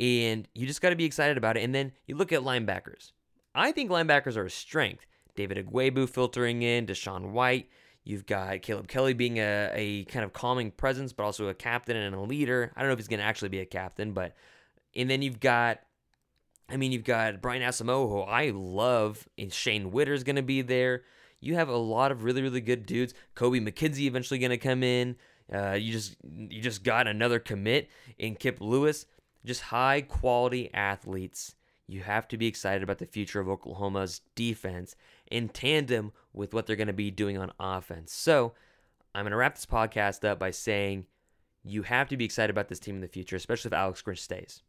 and 0.00 0.48
you 0.52 0.66
just 0.66 0.82
got 0.82 0.90
to 0.90 0.96
be 0.96 1.04
excited 1.04 1.36
about 1.36 1.56
it. 1.56 1.62
And 1.62 1.72
then 1.72 1.92
you 2.06 2.16
look 2.16 2.32
at 2.32 2.42
linebackers. 2.42 3.12
I 3.54 3.70
think 3.70 3.88
linebackers 3.88 4.36
are 4.36 4.46
a 4.46 4.50
strength. 4.50 5.06
David 5.36 5.64
Ugwoegbu 5.64 6.08
filtering 6.08 6.62
in, 6.62 6.86
DaShaun 6.86 7.30
White. 7.30 7.68
You've 8.08 8.24
got 8.24 8.62
Caleb 8.62 8.88
Kelly 8.88 9.12
being 9.12 9.36
a, 9.36 9.70
a 9.74 10.04
kind 10.04 10.24
of 10.24 10.32
calming 10.32 10.70
presence, 10.70 11.12
but 11.12 11.24
also 11.24 11.48
a 11.48 11.54
captain 11.54 11.94
and 11.94 12.14
a 12.14 12.20
leader. 12.22 12.72
I 12.74 12.80
don't 12.80 12.88
know 12.88 12.94
if 12.94 12.98
he's 12.98 13.06
going 13.06 13.20
to 13.20 13.26
actually 13.26 13.50
be 13.50 13.60
a 13.60 13.66
captain, 13.66 14.12
but 14.12 14.34
and 14.96 15.10
then 15.10 15.20
you've 15.20 15.40
got, 15.40 15.80
I 16.70 16.78
mean, 16.78 16.90
you've 16.90 17.04
got 17.04 17.42
Brian 17.42 17.60
Asamoah, 17.60 18.08
who 18.08 18.20
I 18.20 18.48
love, 18.54 19.28
and 19.36 19.52
Shane 19.52 19.90
Witter's 19.90 20.24
going 20.24 20.36
to 20.36 20.42
be 20.42 20.62
there. 20.62 21.02
You 21.40 21.56
have 21.56 21.68
a 21.68 21.76
lot 21.76 22.10
of 22.10 22.24
really, 22.24 22.40
really 22.40 22.62
good 22.62 22.86
dudes. 22.86 23.12
Kobie 23.36 23.60
McKinzie 23.60 24.06
eventually 24.06 24.40
going 24.40 24.52
to 24.52 24.56
come 24.56 24.82
in. 24.82 25.16
Uh, 25.52 25.72
you 25.72 25.92
just 25.92 26.16
you 26.24 26.62
just 26.62 26.84
got 26.84 27.06
another 27.06 27.38
commit 27.38 27.90
in 28.16 28.36
Kip 28.36 28.56
Lewis. 28.62 29.04
Just 29.44 29.60
high 29.60 30.00
quality 30.00 30.72
athletes. 30.72 31.56
You 31.88 32.02
have 32.02 32.28
to 32.28 32.36
be 32.36 32.46
excited 32.46 32.82
about 32.82 32.98
the 32.98 33.06
future 33.06 33.40
of 33.40 33.48
Oklahoma's 33.48 34.20
defense 34.34 34.94
in 35.30 35.48
tandem 35.48 36.12
with 36.32 36.54
what 36.54 36.66
they're 36.66 36.76
going 36.76 36.86
to 36.86 36.92
be 36.92 37.10
doing 37.10 37.38
on 37.38 37.52
offense. 37.58 38.12
So, 38.12 38.52
I'm 39.14 39.24
going 39.24 39.32
to 39.32 39.36
wrap 39.36 39.54
this 39.54 39.66
podcast 39.66 40.24
up 40.28 40.38
by 40.38 40.50
saying 40.50 41.06
you 41.64 41.82
have 41.82 42.08
to 42.08 42.16
be 42.16 42.24
excited 42.24 42.50
about 42.50 42.68
this 42.68 42.78
team 42.78 42.96
in 42.96 43.00
the 43.00 43.08
future, 43.08 43.36
especially 43.36 43.70
if 43.70 43.72
Alex 43.72 44.02
Grinch 44.02 44.18
stays. 44.18 44.62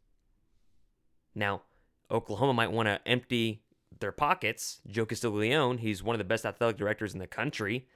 Now, 1.34 1.62
Oklahoma 2.10 2.54
might 2.54 2.72
want 2.72 2.88
to 2.88 3.00
empty 3.06 3.62
their 4.00 4.12
pockets. 4.12 4.80
Joe 4.88 5.06
Castiglione, 5.06 5.78
he's 5.78 6.02
one 6.02 6.14
of 6.14 6.18
the 6.18 6.24
best 6.24 6.44
athletic 6.44 6.78
directors 6.78 7.12
in 7.12 7.20
the 7.20 7.26
country. 7.26 7.86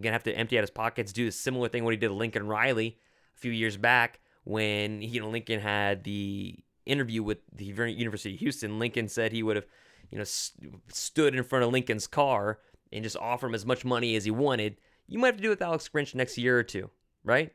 Gonna 0.00 0.12
have 0.12 0.24
to 0.24 0.36
empty 0.36 0.58
out 0.58 0.62
his 0.62 0.70
pockets, 0.70 1.12
do 1.12 1.28
a 1.28 1.32
similar 1.32 1.68
thing 1.68 1.84
what 1.84 1.92
he 1.92 1.96
did 1.96 2.08
to 2.08 2.14
Lincoln 2.14 2.48
Riley 2.48 2.98
a 3.36 3.38
few 3.38 3.52
years 3.52 3.76
back 3.76 4.20
when 4.42 5.02
you 5.02 5.20
know 5.20 5.30
Lincoln 5.30 5.60
had 5.60 6.02
the 6.02 6.58
interview 6.86 7.22
with 7.22 7.38
the 7.52 7.64
University 7.64 8.34
of 8.34 8.40
Houston. 8.40 8.78
Lincoln 8.78 9.08
said 9.08 9.32
he 9.32 9.42
would 9.42 9.56
have, 9.56 9.66
you 10.10 10.18
know, 10.18 10.24
st- 10.24 10.74
stood 10.88 11.34
in 11.34 11.42
front 11.44 11.64
of 11.64 11.72
Lincoln's 11.72 12.06
car 12.06 12.58
and 12.92 13.02
just 13.02 13.16
offer 13.16 13.46
him 13.46 13.54
as 13.54 13.66
much 13.66 13.84
money 13.84 14.16
as 14.16 14.24
he 14.24 14.30
wanted. 14.30 14.76
You 15.06 15.18
might 15.18 15.28
have 15.28 15.36
to 15.36 15.42
do 15.42 15.48
it 15.48 15.52
with 15.52 15.62
Alex 15.62 15.88
Grinch 15.92 16.14
next 16.14 16.38
year 16.38 16.58
or 16.58 16.62
two, 16.62 16.90
right? 17.24 17.52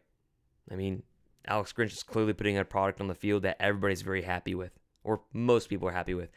I 0.71 0.75
mean, 0.75 1.03
Alex 1.47 1.73
Grinch 1.73 1.93
is 1.93 2.03
clearly 2.03 2.33
putting 2.33 2.57
a 2.57 2.65
product 2.65 3.01
on 3.01 3.07
the 3.07 3.15
field 3.15 3.43
that 3.43 3.57
everybody's 3.59 4.01
very 4.01 4.21
happy 4.21 4.53
with 4.53 4.71
or 5.03 5.21
most 5.33 5.69
people 5.69 5.87
are 5.87 5.93
happy 5.93 6.13
with. 6.13 6.29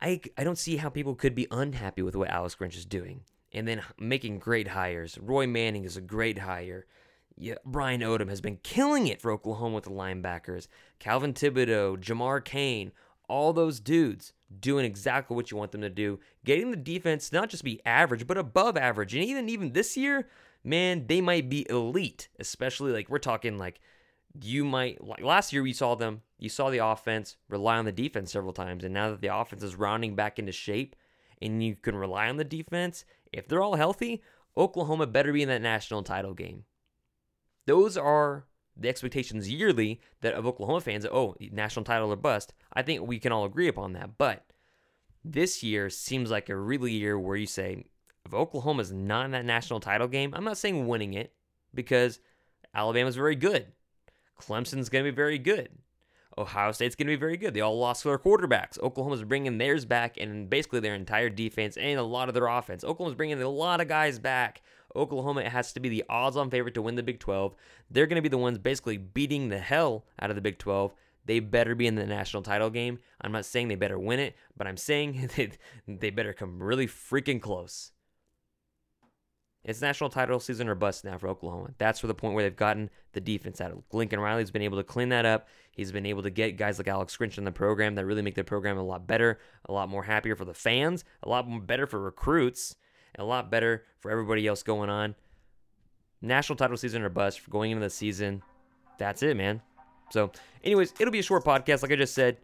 I, 0.00 0.20
I 0.36 0.44
don't 0.44 0.58
see 0.58 0.76
how 0.76 0.88
people 0.88 1.14
could 1.14 1.34
be 1.34 1.46
unhappy 1.50 2.02
with 2.02 2.16
what 2.16 2.30
Alex 2.30 2.56
Grinch 2.58 2.76
is 2.76 2.86
doing. 2.86 3.22
And 3.52 3.66
then 3.66 3.82
making 3.98 4.38
great 4.38 4.68
hires. 4.68 5.18
Roy 5.20 5.46
Manning 5.46 5.84
is 5.84 5.96
a 5.96 6.00
great 6.00 6.38
hire. 6.38 6.86
Yeah, 7.40 7.54
Brian 7.64 8.02
Odom 8.02 8.28
has 8.28 8.42
been 8.42 8.58
killing 8.62 9.06
it 9.06 9.22
for 9.22 9.32
Oklahoma 9.32 9.76
with 9.76 9.84
the 9.84 9.90
linebackers. 9.90 10.68
Calvin 10.98 11.32
Thibodeaux, 11.32 11.98
Jamar 11.98 12.44
Cain, 12.44 12.92
all 13.30 13.54
those 13.54 13.80
dudes 13.80 14.34
doing 14.60 14.84
exactly 14.84 15.34
what 15.34 15.50
you 15.50 15.56
want 15.56 15.72
them 15.72 15.80
to 15.80 15.88
do. 15.88 16.20
Getting 16.44 16.70
the 16.70 16.76
defense 16.76 17.32
not 17.32 17.48
just 17.48 17.64
be 17.64 17.80
average, 17.86 18.26
but 18.26 18.36
above 18.36 18.76
average. 18.76 19.14
And 19.14 19.24
even 19.24 19.48
even 19.48 19.72
this 19.72 19.96
year, 19.96 20.28
man, 20.62 21.06
they 21.06 21.22
might 21.22 21.48
be 21.48 21.66
elite. 21.70 22.28
Especially 22.38 22.92
like 22.92 23.08
we're 23.08 23.18
talking 23.18 23.56
like 23.56 23.80
you 24.42 24.62
might 24.64 25.02
like 25.02 25.22
last 25.22 25.52
year 25.52 25.62
we 25.62 25.72
saw 25.72 25.94
them 25.94 26.22
you 26.38 26.48
saw 26.48 26.70
the 26.70 26.78
offense 26.78 27.36
rely 27.48 27.78
on 27.78 27.84
the 27.84 27.90
defense 27.90 28.30
several 28.30 28.52
times 28.52 28.84
and 28.84 28.94
now 28.94 29.10
that 29.10 29.20
the 29.20 29.34
offense 29.34 29.62
is 29.62 29.74
rounding 29.74 30.14
back 30.14 30.38
into 30.38 30.52
shape 30.52 30.94
and 31.42 31.64
you 31.64 31.74
can 31.74 31.96
rely 31.96 32.28
on 32.28 32.36
the 32.36 32.44
defense 32.44 33.04
if 33.32 33.48
they're 33.48 33.60
all 33.60 33.74
healthy 33.74 34.22
oklahoma 34.56 35.04
better 35.04 35.32
be 35.32 35.42
in 35.42 35.48
that 35.48 35.60
national 35.60 36.04
title 36.04 36.32
game 36.32 36.62
those 37.66 37.96
are 37.96 38.46
the 38.76 38.88
expectations 38.88 39.50
yearly 39.50 40.00
that 40.20 40.34
of 40.34 40.46
oklahoma 40.46 40.80
fans 40.80 41.06
oh 41.06 41.34
national 41.52 41.84
title 41.84 42.12
or 42.12 42.16
bust 42.16 42.54
i 42.72 42.82
think 42.82 43.06
we 43.06 43.18
can 43.18 43.32
all 43.32 43.44
agree 43.44 43.68
upon 43.68 43.92
that 43.92 44.16
but 44.16 44.46
this 45.24 45.62
year 45.62 45.90
seems 45.90 46.30
like 46.30 46.48
a 46.48 46.56
really 46.56 46.92
year 46.92 47.18
where 47.18 47.36
you 47.36 47.46
say 47.46 47.84
if 48.24 48.32
oklahoma's 48.32 48.92
not 48.92 49.24
in 49.26 49.30
that 49.32 49.44
national 49.44 49.80
title 49.80 50.08
game 50.08 50.32
i'm 50.34 50.44
not 50.44 50.58
saying 50.58 50.86
winning 50.86 51.14
it 51.14 51.32
because 51.74 52.20
alabama's 52.74 53.16
very 53.16 53.36
good 53.36 53.66
Clemson's 54.40 54.88
going 54.88 55.04
to 55.04 55.10
be 55.10 55.14
very 55.14 55.38
good. 55.38 55.68
Ohio 56.38 56.72
State's 56.72 56.94
going 56.94 57.08
to 57.08 57.12
be 57.12 57.20
very 57.20 57.36
good. 57.36 57.54
They 57.54 57.60
all 57.60 57.78
lost 57.78 58.04
their 58.04 58.18
quarterbacks. 58.18 58.78
Oklahoma's 58.80 59.24
bringing 59.24 59.58
theirs 59.58 59.84
back 59.84 60.16
and 60.16 60.48
basically 60.48 60.80
their 60.80 60.94
entire 60.94 61.28
defense 61.28 61.76
and 61.76 61.98
a 61.98 62.02
lot 62.02 62.28
of 62.28 62.34
their 62.34 62.46
offense. 62.46 62.82
Oklahoma's 62.82 63.16
bringing 63.16 63.40
a 63.42 63.48
lot 63.48 63.80
of 63.80 63.88
guys 63.88 64.18
back. 64.18 64.62
Oklahoma 64.96 65.48
has 65.48 65.72
to 65.72 65.80
be 65.80 65.88
the 65.88 66.04
odds 66.08 66.36
on 66.36 66.50
favorite 66.50 66.74
to 66.74 66.82
win 66.82 66.96
the 66.96 67.02
Big 67.02 67.20
12. 67.20 67.54
They're 67.90 68.06
going 68.06 68.16
to 68.16 68.22
be 68.22 68.28
the 68.28 68.38
ones 68.38 68.58
basically 68.58 68.96
beating 68.96 69.48
the 69.48 69.58
hell 69.58 70.04
out 70.20 70.30
of 70.30 70.36
the 70.36 70.42
Big 70.42 70.58
12. 70.58 70.94
They 71.26 71.40
better 71.40 71.74
be 71.74 71.86
in 71.86 71.94
the 71.94 72.06
national 72.06 72.42
title 72.42 72.70
game. 72.70 72.98
I'm 73.20 73.32
not 73.32 73.44
saying 73.44 73.68
they 73.68 73.76
better 73.76 73.98
win 73.98 74.20
it, 74.20 74.36
but 74.56 74.66
I'm 74.66 74.76
saying 74.76 75.30
they, 75.36 75.52
they 75.86 76.10
better 76.10 76.32
come 76.32 76.62
really 76.62 76.86
freaking 76.86 77.40
close. 77.40 77.92
It's 79.62 79.82
national 79.82 80.08
title 80.08 80.40
season 80.40 80.68
or 80.68 80.74
bust 80.74 81.04
now 81.04 81.18
for 81.18 81.28
Oklahoma. 81.28 81.74
That's 81.76 82.00
for 82.00 82.06
the 82.06 82.14
point 82.14 82.34
where 82.34 82.42
they've 82.42 82.56
gotten 82.56 82.88
the 83.12 83.20
defense 83.20 83.60
out. 83.60 83.84
Lincoln 83.92 84.18
Riley's 84.18 84.50
been 84.50 84.62
able 84.62 84.78
to 84.78 84.84
clean 84.84 85.10
that 85.10 85.26
up. 85.26 85.48
He's 85.70 85.92
been 85.92 86.06
able 86.06 86.22
to 86.22 86.30
get 86.30 86.56
guys 86.56 86.78
like 86.78 86.88
Alex 86.88 87.14
Grinch 87.16 87.36
in 87.36 87.44
the 87.44 87.52
program 87.52 87.94
that 87.96 88.06
really 88.06 88.22
make 88.22 88.36
the 88.36 88.44
program 88.44 88.78
a 88.78 88.82
lot 88.82 89.06
better, 89.06 89.38
a 89.66 89.72
lot 89.72 89.90
more 89.90 90.04
happier 90.04 90.34
for 90.34 90.46
the 90.46 90.54
fans, 90.54 91.04
a 91.22 91.28
lot 91.28 91.46
more 91.46 91.60
better 91.60 91.86
for 91.86 92.00
recruits, 92.00 92.74
a 93.18 93.24
lot 93.24 93.50
better 93.50 93.84
for 94.00 94.10
everybody 94.10 94.46
else 94.46 94.62
going 94.62 94.90
on. 94.90 95.14
National 96.22 96.56
title 96.56 96.76
season 96.76 97.02
or 97.02 97.08
bust 97.08 97.40
for 97.40 97.50
going 97.50 97.70
into 97.70 97.82
the 97.82 97.90
season. 97.90 98.42
That's 98.98 99.22
it, 99.22 99.36
man. 99.36 99.62
So, 100.10 100.32
anyways, 100.62 100.92
it'll 100.98 101.12
be 101.12 101.20
a 101.20 101.22
short 101.22 101.44
podcast, 101.44 101.82
like 101.82 101.92
I 101.92 101.96
just 101.96 102.14
said. 102.14 102.38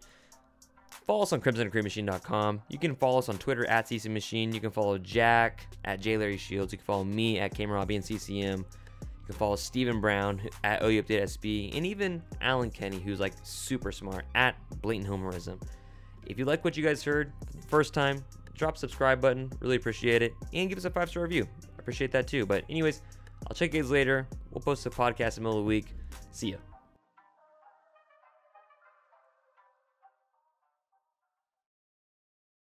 Follow 1.06 1.22
us 1.22 1.32
on 1.32 1.40
crimsonandcreammachine.com. 1.40 2.62
You 2.68 2.78
can 2.78 2.96
follow 2.96 3.18
us 3.18 3.28
on 3.28 3.38
Twitter 3.38 3.64
at 3.66 3.86
CC 3.86 4.10
Machine. 4.10 4.52
You 4.52 4.60
can 4.60 4.70
follow 4.70 4.98
Jack 4.98 5.66
at 5.84 6.00
J 6.00 6.16
Larry 6.16 6.36
Shields. 6.36 6.72
You 6.72 6.78
can 6.78 6.84
follow 6.84 7.04
me 7.04 7.38
at 7.38 7.54
Cameron 7.54 7.86
and 7.88 8.04
CCM. 8.04 8.58
You 8.60 9.26
can 9.26 9.34
follow 9.36 9.56
Stephen 9.56 10.00
Brown 10.00 10.40
at 10.64 10.82
OU 10.82 11.02
Update 11.02 11.22
SB, 11.22 11.76
and 11.76 11.86
even 11.86 12.22
Alan 12.40 12.70
Kenny, 12.70 12.98
who's 12.98 13.20
like 13.20 13.34
super 13.42 13.92
smart 13.92 14.24
at 14.34 14.56
Blatant 14.82 15.08
Homerism. 15.08 15.60
If 16.26 16.38
you 16.38 16.44
like 16.44 16.64
what 16.64 16.76
you 16.76 16.84
guys 16.84 17.04
heard 17.04 17.32
first 17.68 17.94
time, 17.94 18.24
drop 18.56 18.76
subscribe 18.76 19.20
button. 19.20 19.50
Really 19.60 19.76
appreciate 19.76 20.22
it, 20.22 20.32
and 20.52 20.68
give 20.68 20.78
us 20.78 20.84
a 20.84 20.90
five 20.90 21.08
star 21.10 21.22
review. 21.22 21.46
I 21.62 21.78
appreciate 21.78 22.12
that 22.12 22.26
too. 22.26 22.46
But 22.46 22.64
anyways, 22.68 23.02
I'll 23.46 23.54
check 23.54 23.74
you 23.74 23.82
guys 23.82 23.90
later. 23.90 24.26
We'll 24.50 24.62
post 24.62 24.86
a 24.86 24.90
podcast 24.90 25.36
in 25.38 25.42
the 25.44 25.48
middle 25.48 25.58
of 25.58 25.64
the 25.64 25.68
week. 25.68 25.94
See 26.30 26.50
ya. 26.50 26.56